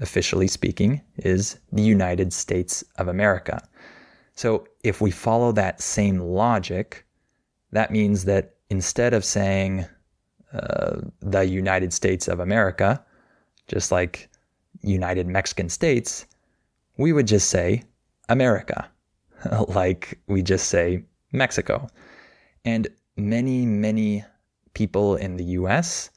officially 0.00 0.48
speaking, 0.48 1.00
is 1.16 1.58
the 1.72 1.82
United 1.82 2.32
States 2.32 2.84
of 2.96 3.08
America. 3.08 3.66
So 4.34 4.68
if 4.84 5.00
we 5.00 5.10
follow 5.10 5.50
that 5.52 5.80
same 5.80 6.20
logic, 6.20 7.04
that 7.72 7.90
means 7.90 8.24
that 8.26 8.54
instead 8.70 9.14
of 9.14 9.24
saying 9.24 9.86
uh, 10.52 11.00
the 11.20 11.42
United 11.42 11.92
States 11.92 12.28
of 12.28 12.40
America, 12.40 13.04
just 13.66 13.90
like 13.90 14.28
United 14.82 15.26
Mexican 15.26 15.68
States, 15.68 16.26
we 16.96 17.12
would 17.12 17.26
just 17.26 17.48
say 17.48 17.82
America, 18.28 18.88
like 19.68 20.18
we 20.26 20.42
just 20.42 20.68
say 20.68 21.04
Mexico. 21.32 21.88
And 22.64 22.88
many, 23.16 23.66
many 23.66 24.24
people 24.74 25.16
in 25.16 25.36
the 25.36 25.44
US 25.44 26.10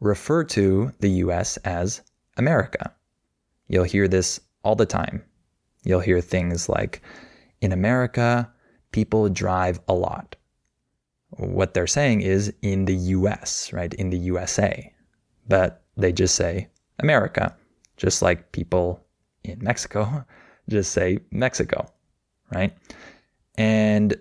refer 0.00 0.44
to 0.44 0.92
the 1.00 1.10
US 1.24 1.56
as 1.58 2.02
America. 2.36 2.92
You'll 3.68 3.84
hear 3.84 4.08
this 4.08 4.40
all 4.64 4.74
the 4.74 4.86
time. 4.86 5.22
You'll 5.84 6.00
hear 6.00 6.20
things 6.20 6.68
like, 6.68 7.02
in 7.60 7.72
America, 7.72 8.50
people 8.92 9.28
drive 9.28 9.80
a 9.88 9.94
lot. 9.94 10.36
What 11.30 11.74
they're 11.74 11.86
saying 11.86 12.22
is 12.22 12.52
in 12.62 12.86
the 12.86 12.96
US, 12.96 13.72
right? 13.72 13.92
In 13.94 14.10
the 14.10 14.18
USA. 14.18 14.92
But 15.48 15.82
they 15.96 16.12
just 16.12 16.34
say 16.34 16.68
America, 16.98 17.56
just 18.00 18.22
like 18.22 18.50
people 18.52 19.04
in 19.44 19.58
Mexico 19.62 20.24
just 20.68 20.92
say 20.92 21.18
Mexico, 21.30 21.86
right? 22.52 22.72
And 23.56 24.16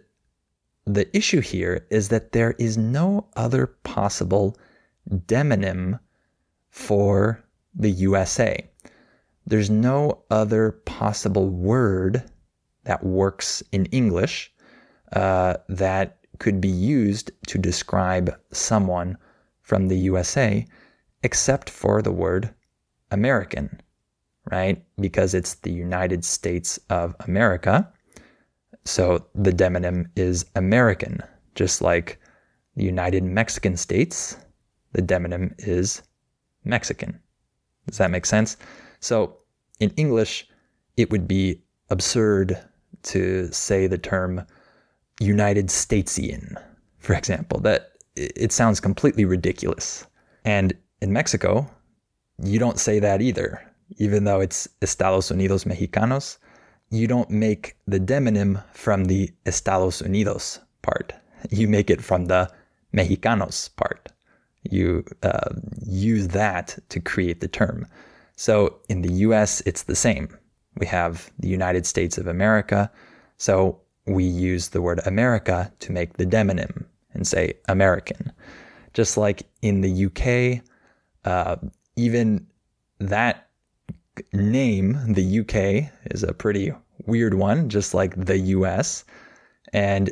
the 0.85 1.15
issue 1.15 1.39
here 1.39 1.85
is 1.89 2.09
that 2.09 2.33
there 2.33 2.55
is 2.57 2.77
no 2.77 3.27
other 3.35 3.67
possible 3.67 4.57
demonym 5.09 5.99
for 6.69 7.41
the 7.73 7.91
USA. 7.91 8.67
There's 9.45 9.69
no 9.69 10.23
other 10.29 10.71
possible 10.71 11.49
word 11.49 12.23
that 12.83 13.03
works 13.03 13.63
in 13.71 13.85
English 13.85 14.51
uh, 15.13 15.55
that 15.69 16.17
could 16.39 16.59
be 16.59 16.69
used 16.69 17.31
to 17.47 17.57
describe 17.57 18.35
someone 18.51 19.17
from 19.61 19.87
the 19.87 19.97
USA 19.97 20.65
except 21.21 21.69
for 21.69 22.01
the 22.01 22.11
word 22.11 22.53
American, 23.11 23.81
right? 24.51 24.83
Because 24.99 25.33
it's 25.33 25.55
the 25.55 25.71
United 25.71 26.23
States 26.23 26.79
of 26.89 27.15
America. 27.21 27.91
So 28.85 29.25
the 29.35 29.51
demonym 29.51 30.05
is 30.15 30.45
American, 30.55 31.21
just 31.55 31.81
like 31.81 32.19
the 32.75 32.83
United 32.83 33.23
Mexican 33.23 33.75
States, 33.77 34.37
the 34.93 35.01
demonym 35.01 35.53
is 35.59 36.01
Mexican. 36.63 37.19
Does 37.87 37.97
that 37.97 38.11
make 38.11 38.25
sense? 38.25 38.57
So 38.99 39.37
in 39.79 39.89
English, 39.91 40.47
it 40.97 41.11
would 41.11 41.27
be 41.27 41.61
absurd 41.89 42.57
to 43.03 43.51
say 43.51 43.87
the 43.87 43.97
term 43.97 44.45
United 45.19 45.67
Statesian, 45.67 46.61
for 46.97 47.13
example. 47.13 47.59
That 47.59 47.91
it 48.15 48.51
sounds 48.51 48.79
completely 48.79 49.25
ridiculous. 49.25 50.05
And 50.45 50.73
in 51.01 51.13
Mexico, 51.13 51.69
you 52.43 52.59
don't 52.59 52.79
say 52.79 52.99
that 52.99 53.21
either. 53.21 53.61
Even 53.97 54.23
though 54.23 54.39
it's 54.39 54.67
Estados 54.81 55.31
Unidos 55.31 55.65
Mexicanos, 55.65 56.37
you 56.89 57.07
don't 57.07 57.29
make 57.29 57.75
the 57.87 57.99
demonym 57.99 58.63
from 58.73 59.05
the 59.05 59.31
Estados 59.45 60.01
Unidos 60.01 60.59
part. 60.81 61.13
You 61.51 61.69
make 61.69 61.89
it 61.89 62.03
from 62.03 62.25
the 62.25 62.51
Mexicanos 62.93 63.73
part. 63.77 64.11
You 64.63 65.05
uh, 65.23 65.51
use 65.85 66.27
that 66.29 66.77
to 66.89 66.99
create 66.99 67.39
the 67.39 67.47
term. 67.47 67.87
So 68.35 68.79
in 68.89 69.01
the 69.01 69.13
US, 69.25 69.61
it's 69.65 69.83
the 69.83 69.95
same. 69.95 70.37
We 70.77 70.85
have 70.87 71.31
the 71.39 71.47
United 71.47 71.85
States 71.85 72.17
of 72.17 72.27
America. 72.27 72.91
So 73.37 73.79
we 74.05 74.23
use 74.23 74.69
the 74.69 74.81
word 74.81 74.99
America 75.05 75.71
to 75.79 75.91
make 75.93 76.17
the 76.17 76.25
demonym 76.25 76.85
and 77.13 77.25
say 77.25 77.53
American. 77.67 78.31
Just 78.93 79.17
like 79.17 79.43
in 79.61 79.81
the 79.81 80.05
UK, 80.07 80.63
uh, 81.25 81.57
even 81.99 82.47
that 82.99 83.49
name, 84.33 84.97
the 85.13 85.39
UK, 85.39 85.91
is 86.11 86.23
a 86.23 86.33
pretty 86.33 86.71
weird 87.05 87.33
one, 87.33 87.69
just 87.69 87.93
like 87.93 88.13
the 88.15 88.37
US. 88.39 89.03
And 89.73 90.11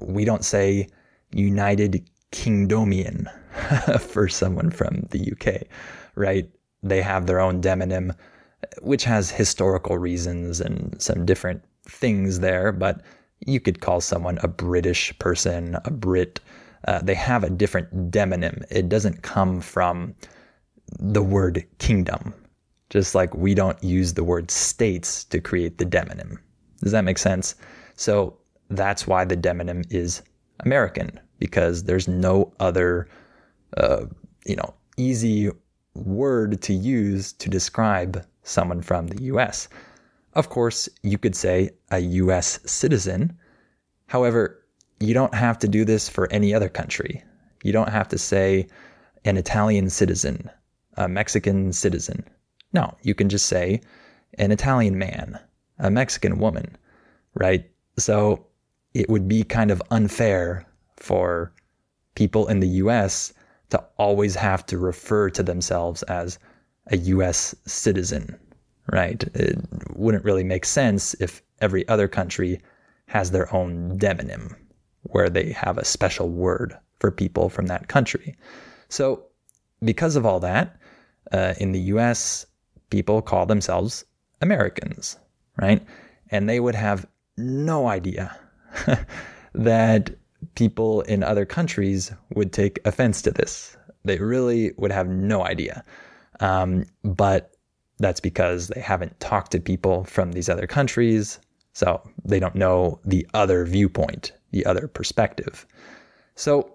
we 0.00 0.24
don't 0.24 0.44
say 0.44 0.88
United 1.32 2.08
Kingdomian 2.32 3.26
for 4.00 4.28
someone 4.28 4.70
from 4.70 5.06
the 5.10 5.32
UK, 5.32 5.66
right? 6.14 6.48
They 6.82 7.02
have 7.02 7.26
their 7.26 7.40
own 7.40 7.60
demonym, 7.60 8.16
which 8.80 9.04
has 9.04 9.30
historical 9.30 9.98
reasons 9.98 10.60
and 10.60 11.00
some 11.00 11.26
different 11.26 11.62
things 11.88 12.40
there, 12.40 12.72
but 12.72 13.02
you 13.46 13.60
could 13.60 13.80
call 13.80 14.00
someone 14.00 14.38
a 14.42 14.48
British 14.48 15.16
person, 15.18 15.76
a 15.84 15.90
Brit. 15.90 16.40
Uh, 16.88 17.00
they 17.02 17.14
have 17.14 17.44
a 17.44 17.50
different 17.50 18.10
demonym. 18.10 18.64
It 18.70 18.88
doesn't 18.88 19.22
come 19.22 19.60
from 19.60 20.14
the 20.98 21.22
word 21.22 21.64
kingdom, 21.78 22.34
just 22.90 23.14
like 23.14 23.34
we 23.34 23.54
don't 23.54 23.82
use 23.82 24.14
the 24.14 24.24
word 24.24 24.50
states 24.50 25.24
to 25.24 25.40
create 25.40 25.78
the 25.78 25.86
demonym. 25.86 26.38
Does 26.82 26.92
that 26.92 27.04
make 27.04 27.18
sense? 27.18 27.54
So 27.94 28.36
that's 28.70 29.06
why 29.06 29.24
the 29.24 29.36
demonym 29.36 29.84
is 29.90 30.22
American, 30.60 31.18
because 31.38 31.84
there's 31.84 32.08
no 32.08 32.52
other, 32.60 33.08
uh, 33.76 34.06
you 34.44 34.56
know, 34.56 34.74
easy 34.96 35.50
word 35.94 36.60
to 36.62 36.72
use 36.72 37.32
to 37.34 37.48
describe 37.48 38.24
someone 38.42 38.82
from 38.82 39.08
the 39.08 39.24
US. 39.24 39.68
Of 40.34 40.48
course, 40.50 40.88
you 41.02 41.18
could 41.18 41.34
say 41.34 41.70
a 41.90 41.98
US 41.98 42.60
citizen. 42.66 43.36
However, 44.06 44.62
you 45.00 45.14
don't 45.14 45.34
have 45.34 45.58
to 45.60 45.68
do 45.68 45.84
this 45.84 46.08
for 46.08 46.30
any 46.30 46.54
other 46.54 46.68
country. 46.68 47.24
You 47.62 47.72
don't 47.72 47.88
have 47.88 48.08
to 48.08 48.18
say 48.18 48.68
an 49.24 49.36
Italian 49.36 49.90
citizen, 49.90 50.50
a 50.96 51.08
Mexican 51.08 51.72
citizen, 51.72 52.24
no, 52.72 52.94
you 53.02 53.14
can 53.14 53.28
just 53.28 53.46
say 53.46 53.80
an 54.38 54.52
Italian 54.52 54.98
man, 54.98 55.38
a 55.78 55.90
Mexican 55.90 56.38
woman, 56.38 56.76
right? 57.34 57.68
So 57.98 58.46
it 58.94 59.08
would 59.08 59.28
be 59.28 59.42
kind 59.42 59.70
of 59.70 59.82
unfair 59.90 60.66
for 60.96 61.52
people 62.14 62.46
in 62.48 62.60
the 62.60 62.68
US 62.84 63.32
to 63.70 63.82
always 63.98 64.34
have 64.34 64.64
to 64.66 64.78
refer 64.78 65.30
to 65.30 65.42
themselves 65.42 66.02
as 66.04 66.38
a 66.88 66.96
US 66.98 67.54
citizen, 67.66 68.38
right? 68.92 69.22
It 69.34 69.58
wouldn't 69.94 70.24
really 70.24 70.44
make 70.44 70.64
sense 70.64 71.14
if 71.14 71.42
every 71.60 71.86
other 71.88 72.08
country 72.08 72.60
has 73.06 73.30
their 73.30 73.52
own 73.54 73.98
demonym, 73.98 74.54
where 75.02 75.30
they 75.30 75.52
have 75.52 75.78
a 75.78 75.84
special 75.84 76.28
word 76.28 76.76
for 76.98 77.10
people 77.10 77.48
from 77.48 77.66
that 77.66 77.88
country. 77.88 78.36
So, 78.88 79.24
because 79.84 80.16
of 80.16 80.24
all 80.24 80.40
that, 80.40 80.75
uh, 81.32 81.54
in 81.58 81.72
the 81.72 81.80
US, 81.80 82.46
people 82.90 83.22
call 83.22 83.46
themselves 83.46 84.04
Americans, 84.40 85.16
right? 85.60 85.84
And 86.30 86.48
they 86.48 86.60
would 86.60 86.74
have 86.74 87.06
no 87.36 87.88
idea 87.88 88.36
that 89.54 90.10
people 90.54 91.02
in 91.02 91.22
other 91.22 91.44
countries 91.44 92.12
would 92.34 92.52
take 92.52 92.78
offense 92.84 93.22
to 93.22 93.30
this. 93.30 93.76
They 94.04 94.18
really 94.18 94.72
would 94.76 94.92
have 94.92 95.08
no 95.08 95.44
idea. 95.44 95.84
Um, 96.40 96.84
but 97.02 97.52
that's 97.98 98.20
because 98.20 98.68
they 98.68 98.80
haven't 98.80 99.18
talked 99.20 99.52
to 99.52 99.60
people 99.60 100.04
from 100.04 100.32
these 100.32 100.48
other 100.48 100.66
countries. 100.66 101.40
So 101.72 102.00
they 102.24 102.38
don't 102.38 102.54
know 102.54 103.00
the 103.04 103.26
other 103.34 103.64
viewpoint, 103.64 104.32
the 104.50 104.64
other 104.66 104.88
perspective. 104.88 105.66
So 106.34 106.74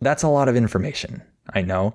that's 0.00 0.22
a 0.22 0.28
lot 0.28 0.48
of 0.48 0.56
information, 0.56 1.22
I 1.52 1.62
know. 1.62 1.94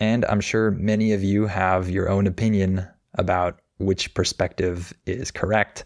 And 0.00 0.24
I'm 0.26 0.40
sure 0.40 0.70
many 0.72 1.12
of 1.12 1.22
you 1.22 1.46
have 1.46 1.88
your 1.88 2.08
own 2.08 2.26
opinion 2.26 2.86
about 3.14 3.60
which 3.78 4.14
perspective 4.14 4.92
is 5.06 5.30
correct. 5.30 5.84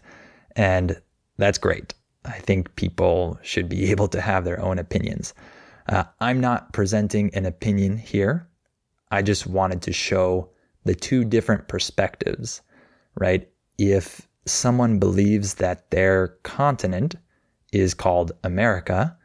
And 0.55 0.99
that's 1.37 1.57
great. 1.57 1.93
I 2.25 2.39
think 2.39 2.75
people 2.75 3.39
should 3.41 3.69
be 3.69 3.91
able 3.91 4.07
to 4.09 4.21
have 4.21 4.45
their 4.45 4.59
own 4.59 4.79
opinions. 4.79 5.33
Uh, 5.87 6.03
I'm 6.19 6.39
not 6.39 6.73
presenting 6.73 7.33
an 7.33 7.45
opinion 7.45 7.97
here. 7.97 8.47
I 9.11 9.21
just 9.21 9.47
wanted 9.47 9.81
to 9.83 9.93
show 9.93 10.49
the 10.85 10.93
two 10.93 11.25
different 11.25 11.67
perspectives, 11.67 12.61
right? 13.15 13.49
If 13.77 14.27
someone 14.45 14.99
believes 14.99 15.55
that 15.55 15.89
their 15.91 16.29
continent 16.43 17.15
is 17.71 17.93
called 17.93 18.31
America 18.43 19.15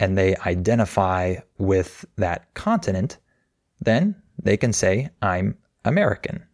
and 0.00 0.16
they 0.16 0.36
identify 0.36 1.36
with 1.58 2.04
that 2.16 2.52
continent, 2.54 3.18
then 3.80 4.14
they 4.42 4.56
can 4.56 4.72
say, 4.72 5.10
I'm 5.22 5.56
American, 5.84 6.44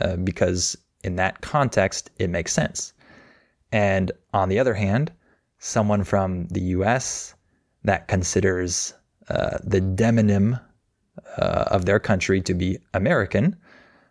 uh, 0.00 0.16
because 0.16 0.76
in 1.04 1.16
that 1.16 1.40
context, 1.40 2.10
it 2.18 2.30
makes 2.30 2.52
sense. 2.52 2.92
And 3.72 4.12
on 4.32 4.48
the 4.48 4.58
other 4.58 4.74
hand, 4.74 5.12
someone 5.58 6.04
from 6.04 6.46
the 6.48 6.60
US 6.60 7.34
that 7.84 8.08
considers 8.08 8.94
uh, 9.28 9.58
the 9.62 9.80
demonym 9.80 10.60
uh, 11.36 11.64
of 11.70 11.84
their 11.84 11.98
country 11.98 12.40
to 12.40 12.54
be 12.54 12.78
American, 12.94 13.56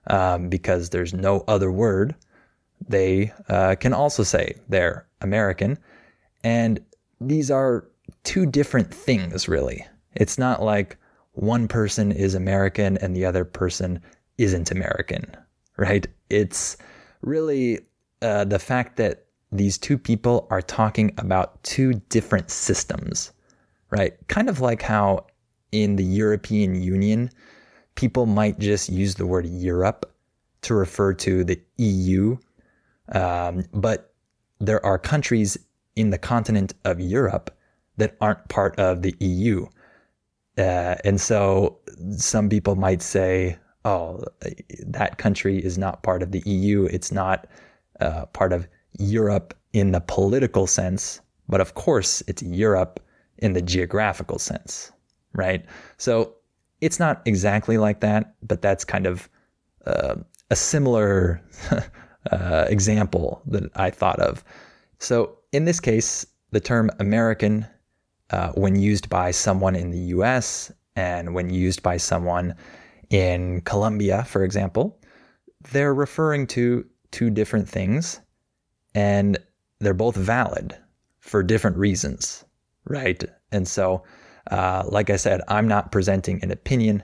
um, 0.07 0.49
because 0.49 0.89
there's 0.89 1.13
no 1.13 1.43
other 1.47 1.71
word, 1.71 2.15
they 2.87 3.33
uh, 3.49 3.75
can 3.75 3.93
also 3.93 4.23
say 4.23 4.55
they're 4.69 5.07
American. 5.21 5.77
And 6.43 6.79
these 7.19 7.49
are 7.49 7.85
two 8.23 8.45
different 8.45 8.93
things, 8.93 9.47
really. 9.47 9.85
It's 10.15 10.37
not 10.37 10.61
like 10.61 10.97
one 11.37 11.67
person 11.67 12.11
is 12.11 12.33
American 12.33 12.97
and 12.97 13.15
the 13.15 13.23
other 13.23 13.45
person 13.45 14.01
isn't 14.39 14.71
American, 14.71 15.23
right? 15.77 16.07
It's 16.31 16.77
really 17.21 17.79
uh, 18.23 18.45
the 18.45 18.57
fact 18.57 18.97
that 18.97 19.25
these 19.51 19.77
two 19.77 19.99
people 19.99 20.47
are 20.49 20.63
talking 20.63 21.13
about 21.19 21.61
two 21.63 21.93
different 22.09 22.49
systems, 22.49 23.31
right? 23.91 24.15
Kind 24.27 24.49
of 24.49 24.61
like 24.61 24.81
how 24.81 25.27
in 25.71 25.95
the 25.95 26.03
European 26.03 26.81
Union, 26.81 27.29
people 27.93 28.25
might 28.25 28.57
just 28.57 28.89
use 28.89 29.15
the 29.15 29.27
word 29.27 29.45
Europe 29.45 30.11
to 30.63 30.73
refer 30.73 31.13
to 31.13 31.43
the 31.43 31.61
EU, 31.77 32.35
um, 33.11 33.63
but 33.73 34.11
there 34.59 34.83
are 34.83 34.97
countries 34.97 35.55
in 35.95 36.09
the 36.09 36.17
continent 36.17 36.73
of 36.83 36.99
Europe 36.99 37.55
that 37.97 38.15
aren't 38.21 38.47
part 38.49 38.77
of 38.79 39.03
the 39.03 39.15
EU. 39.19 39.67
Uh, 40.57 40.95
and 41.03 41.21
so 41.21 41.77
some 42.17 42.49
people 42.49 42.75
might 42.75 43.01
say, 43.01 43.57
oh, 43.85 44.23
that 44.85 45.17
country 45.17 45.59
is 45.59 45.77
not 45.77 46.03
part 46.03 46.23
of 46.23 46.31
the 46.31 46.41
EU. 46.45 46.85
It's 46.85 47.11
not 47.11 47.47
uh, 47.99 48.25
part 48.27 48.53
of 48.53 48.67
Europe 48.99 49.53
in 49.73 49.91
the 49.91 50.01
political 50.01 50.67
sense, 50.67 51.21
but 51.47 51.61
of 51.61 51.75
course 51.75 52.23
it's 52.27 52.41
Europe 52.41 52.99
in 53.37 53.53
the 53.53 53.61
geographical 53.61 54.39
sense, 54.39 54.91
right? 55.33 55.65
So 55.97 56.33
it's 56.81 56.99
not 56.99 57.21
exactly 57.25 57.77
like 57.77 57.99
that, 58.01 58.35
but 58.41 58.61
that's 58.61 58.83
kind 58.83 59.05
of 59.05 59.29
uh, 59.85 60.15
a 60.49 60.55
similar 60.55 61.41
uh, 62.31 62.65
example 62.67 63.41
that 63.47 63.63
I 63.75 63.89
thought 63.89 64.19
of. 64.19 64.43
So 64.99 65.37
in 65.51 65.65
this 65.65 65.79
case, 65.79 66.25
the 66.51 66.59
term 66.59 66.89
American, 66.99 67.65
uh, 68.31 68.51
when 68.53 68.75
used 68.75 69.09
by 69.09 69.31
someone 69.31 69.75
in 69.75 69.91
the 69.91 70.15
US 70.15 70.71
and 70.95 71.33
when 71.33 71.49
used 71.49 71.83
by 71.83 71.97
someone 71.97 72.55
in 73.09 73.61
Colombia, 73.61 74.23
for 74.23 74.43
example, 74.43 74.99
they're 75.71 75.93
referring 75.93 76.47
to 76.47 76.85
two 77.11 77.29
different 77.29 77.67
things 77.67 78.19
and 78.95 79.37
they're 79.79 79.93
both 79.93 80.15
valid 80.15 80.77
for 81.19 81.43
different 81.43 81.77
reasons, 81.77 82.43
right? 82.85 83.23
And 83.51 83.67
so, 83.67 84.03
uh, 84.51 84.83
like 84.87 85.09
I 85.09 85.17
said, 85.17 85.41
I'm 85.47 85.67
not 85.67 85.91
presenting 85.91 86.41
an 86.43 86.51
opinion. 86.51 87.03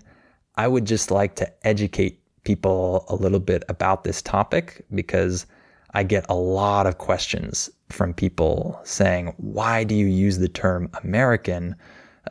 I 0.56 0.68
would 0.68 0.86
just 0.86 1.12
like 1.12 1.36
to 1.36 1.68
educate 1.68 2.22
people 2.44 3.06
a 3.08 3.16
little 3.16 3.40
bit 3.40 3.64
about 3.70 4.04
this 4.04 4.22
topic 4.22 4.86
because 4.94 5.46
I 5.94 6.04
get 6.04 6.26
a 6.30 6.36
lot 6.36 6.88
of 6.88 6.98
questions 6.98 7.70
from 7.90 8.14
people 8.14 8.80
saying, 8.84 9.34
why 9.38 9.84
do 9.84 9.94
you 9.94 10.08
use 10.08 10.40
the 10.40 10.50
term 10.50 10.90
American 11.04 11.76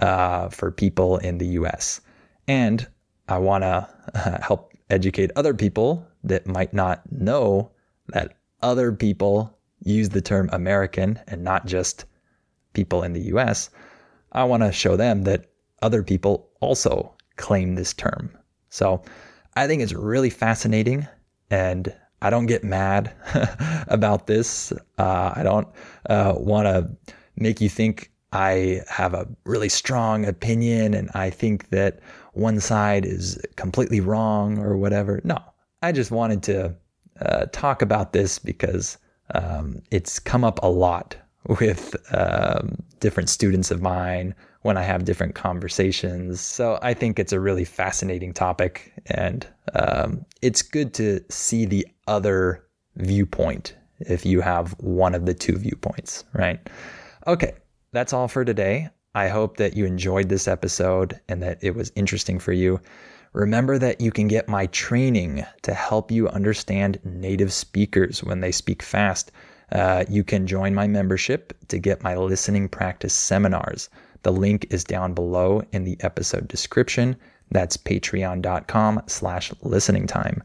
uh, 0.01 0.49
for 0.49 0.71
people 0.71 1.19
in 1.19 1.39
the 1.39 1.47
US? 1.59 2.01
And 2.49 2.87
I 3.29 3.39
want 3.39 3.63
to 3.63 3.89
uh, 4.15 4.43
help 4.43 4.73
educate 4.91 5.31
other 5.37 5.55
people 5.55 6.07
that 6.25 6.47
might 6.47 6.75
not 6.75 7.03
know 7.11 7.71
that 8.09 8.37
other 8.63 8.93
people 8.93 9.57
use 9.85 10.09
the 10.09 10.21
term 10.21 10.49
American 10.53 11.19
and 11.27 11.43
not 11.43 11.67
just 11.67 12.05
people 12.73 13.03
in 13.03 13.13
the 13.13 13.23
US, 13.35 13.71
I 14.33 14.45
want 14.45 14.63
to 14.63 14.73
show 14.73 14.97
them 14.97 15.23
that 15.23 15.51
other 15.83 16.03
people 16.03 16.49
also 16.61 17.15
claim 17.37 17.75
this 17.75 17.93
term. 17.93 18.37
So 18.71 19.03
I 19.55 19.67
think 19.67 19.83
it's 19.83 19.93
really 19.93 20.31
fascinating 20.31 21.07
and 21.51 21.95
I 22.23 22.31
don't 22.31 22.47
get 22.47 22.63
mad 22.63 23.13
about 23.89 24.27
this. 24.29 24.73
Uh, 24.99 25.33
I 25.35 25.43
don't 25.43 25.69
uh, 26.09 26.35
want 26.37 26.67
to 26.67 27.15
make 27.37 27.61
you 27.61 27.69
think 27.69 28.13
I 28.33 28.81
have 28.89 29.13
a 29.13 29.29
really 29.45 29.69
strong 29.69 30.25
opinion 30.25 30.95
and 30.95 31.11
I 31.15 31.31
think 31.31 31.71
that 31.71 32.01
one 32.33 32.61
side 32.61 33.05
is 33.05 33.39
completely 33.57 34.01
wrong 34.01 34.59
or 34.59 34.77
whatever. 34.77 35.21
No, 35.25 35.39
I 35.83 35.93
just 35.93 36.11
wanted 36.11 36.43
to 36.45 36.75
uh, 37.21 37.47
talk 37.53 37.83
about 37.83 38.13
this 38.13 38.39
because 38.39 38.99
um, 39.35 39.83
it's 39.91 40.19
come 40.19 40.45
up 40.45 40.61
a 40.63 40.69
lot 40.69 41.17
with 41.49 41.97
um, 42.17 42.77
different 43.01 43.29
students 43.29 43.71
of 43.71 43.83
mine 43.83 44.35
when 44.63 44.77
I 44.77 44.83
have 44.83 45.05
different 45.05 45.35
conversations. 45.35 46.41
So 46.41 46.79
I 46.83 46.95
think 46.95 47.19
it's 47.19 47.33
a 47.33 47.41
really 47.41 47.65
fascinating 47.65 48.33
topic, 48.33 48.93
and 49.07 49.47
um, 49.75 50.25
it's 50.41 50.63
good 50.63 50.95
to 50.95 51.21
see 51.29 51.65
the 51.65 51.87
other 52.13 52.63
viewpoint 52.97 53.75
if 54.01 54.27
you 54.27 54.41
have 54.43 54.73
one 54.81 55.15
of 55.15 55.25
the 55.25 55.35
two 55.35 55.57
viewpoints, 55.57 56.25
right? 56.35 56.61
Okay, 57.27 57.55
that's 57.93 58.13
all 58.13 58.29
for 58.29 58.45
today. 58.45 58.91
I 59.15 59.29
hope 59.29 59.57
that 59.57 59.77
you 59.77 59.87
enjoyed 59.87 60.29
this 60.29 60.47
episode 60.47 61.19
and 61.29 61.43
that 61.43 61.59
it 61.63 61.75
was 61.75 61.91
interesting 61.95 62.39
for 62.39 62.53
you. 62.53 62.81
Remember 63.33 63.79
that 63.79 64.01
you 64.01 64.11
can 64.11 64.29
get 64.29 64.49
my 64.49 64.67
training 64.67 65.45
to 65.63 65.73
help 65.73 66.11
you 66.11 66.29
understand 66.29 66.99
native 67.05 67.53
speakers 67.53 68.23
when 68.23 68.41
they 68.41 68.53
speak 68.53 68.83
fast. 68.83 69.33
Uh, 69.71 70.05
you 70.09 70.23
can 70.23 70.47
join 70.47 70.75
my 70.75 70.87
membership 70.87 71.55
to 71.69 71.79
get 71.79 72.03
my 72.03 72.15
listening 72.15 72.69
practice 72.69 73.15
seminars. 73.15 73.89
The 74.23 74.33
link 74.33 74.67
is 74.71 74.85
down 74.85 75.15
below 75.15 75.63
in 75.73 75.85
the 75.85 75.97
episode 76.01 76.47
description. 76.49 77.17
That's 77.51 77.77
patreon.com 77.77 79.03
slash 79.07 79.53
listening 79.63 80.07
time. 80.07 80.43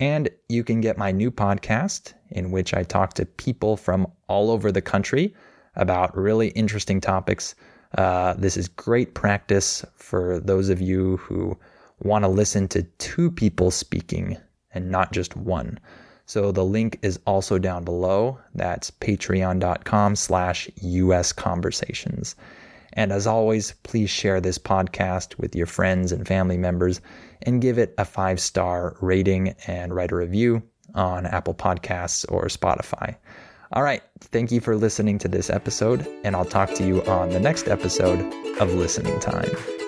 And 0.00 0.28
you 0.48 0.62
can 0.62 0.80
get 0.80 0.96
my 0.96 1.10
new 1.10 1.30
podcast 1.30 2.14
in 2.30 2.50
which 2.50 2.72
I 2.74 2.84
talk 2.84 3.14
to 3.14 3.26
people 3.26 3.76
from 3.76 4.06
all 4.28 4.50
over 4.50 4.70
the 4.70 4.82
country 4.82 5.34
about 5.74 6.16
really 6.16 6.48
interesting 6.48 7.00
topics. 7.00 7.54
Uh, 7.96 8.34
this 8.34 8.56
is 8.56 8.68
great 8.68 9.14
practice 9.14 9.84
for 9.94 10.40
those 10.40 10.68
of 10.68 10.80
you 10.80 11.16
who 11.18 11.56
want 12.00 12.24
to 12.24 12.28
listen 12.28 12.68
to 12.68 12.82
two 12.98 13.30
people 13.30 13.70
speaking 13.70 14.36
and 14.72 14.90
not 14.90 15.12
just 15.12 15.36
one. 15.36 15.78
So 16.26 16.52
the 16.52 16.64
link 16.64 16.98
is 17.02 17.18
also 17.26 17.58
down 17.58 17.84
below. 17.84 18.38
That's 18.54 18.90
patreon.com 18.90 20.14
slash 20.14 20.68
US 20.76 21.32
conversations. 21.32 22.36
And 22.98 23.12
as 23.12 23.28
always, 23.28 23.74
please 23.84 24.10
share 24.10 24.40
this 24.40 24.58
podcast 24.58 25.38
with 25.38 25.54
your 25.54 25.66
friends 25.66 26.10
and 26.10 26.26
family 26.26 26.58
members 26.58 27.00
and 27.42 27.62
give 27.62 27.78
it 27.78 27.94
a 27.96 28.04
five 28.04 28.40
star 28.40 28.96
rating 29.00 29.54
and 29.68 29.94
write 29.94 30.10
a 30.10 30.16
review. 30.16 30.62
on 30.94 31.26
Apple 31.26 31.54
Podcasts 31.54 32.24
or 32.30 32.46
Spotify. 32.46 33.14
All 33.72 33.82
right, 33.82 34.02
thank 34.20 34.50
you 34.50 34.60
for 34.60 34.74
listening 34.74 35.18
to 35.18 35.28
this 35.28 35.50
episode, 35.50 36.06
and 36.24 36.34
I'll 36.34 36.44
talk 36.44 36.72
to 36.74 36.86
you 36.86 37.04
on 37.04 37.28
the 37.30 37.40
next 37.40 37.68
episode 37.68 38.20
of 38.58 38.72
Listening 38.74 39.20
Time. 39.20 39.87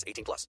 18 0.07 0.23
plus. 0.23 0.47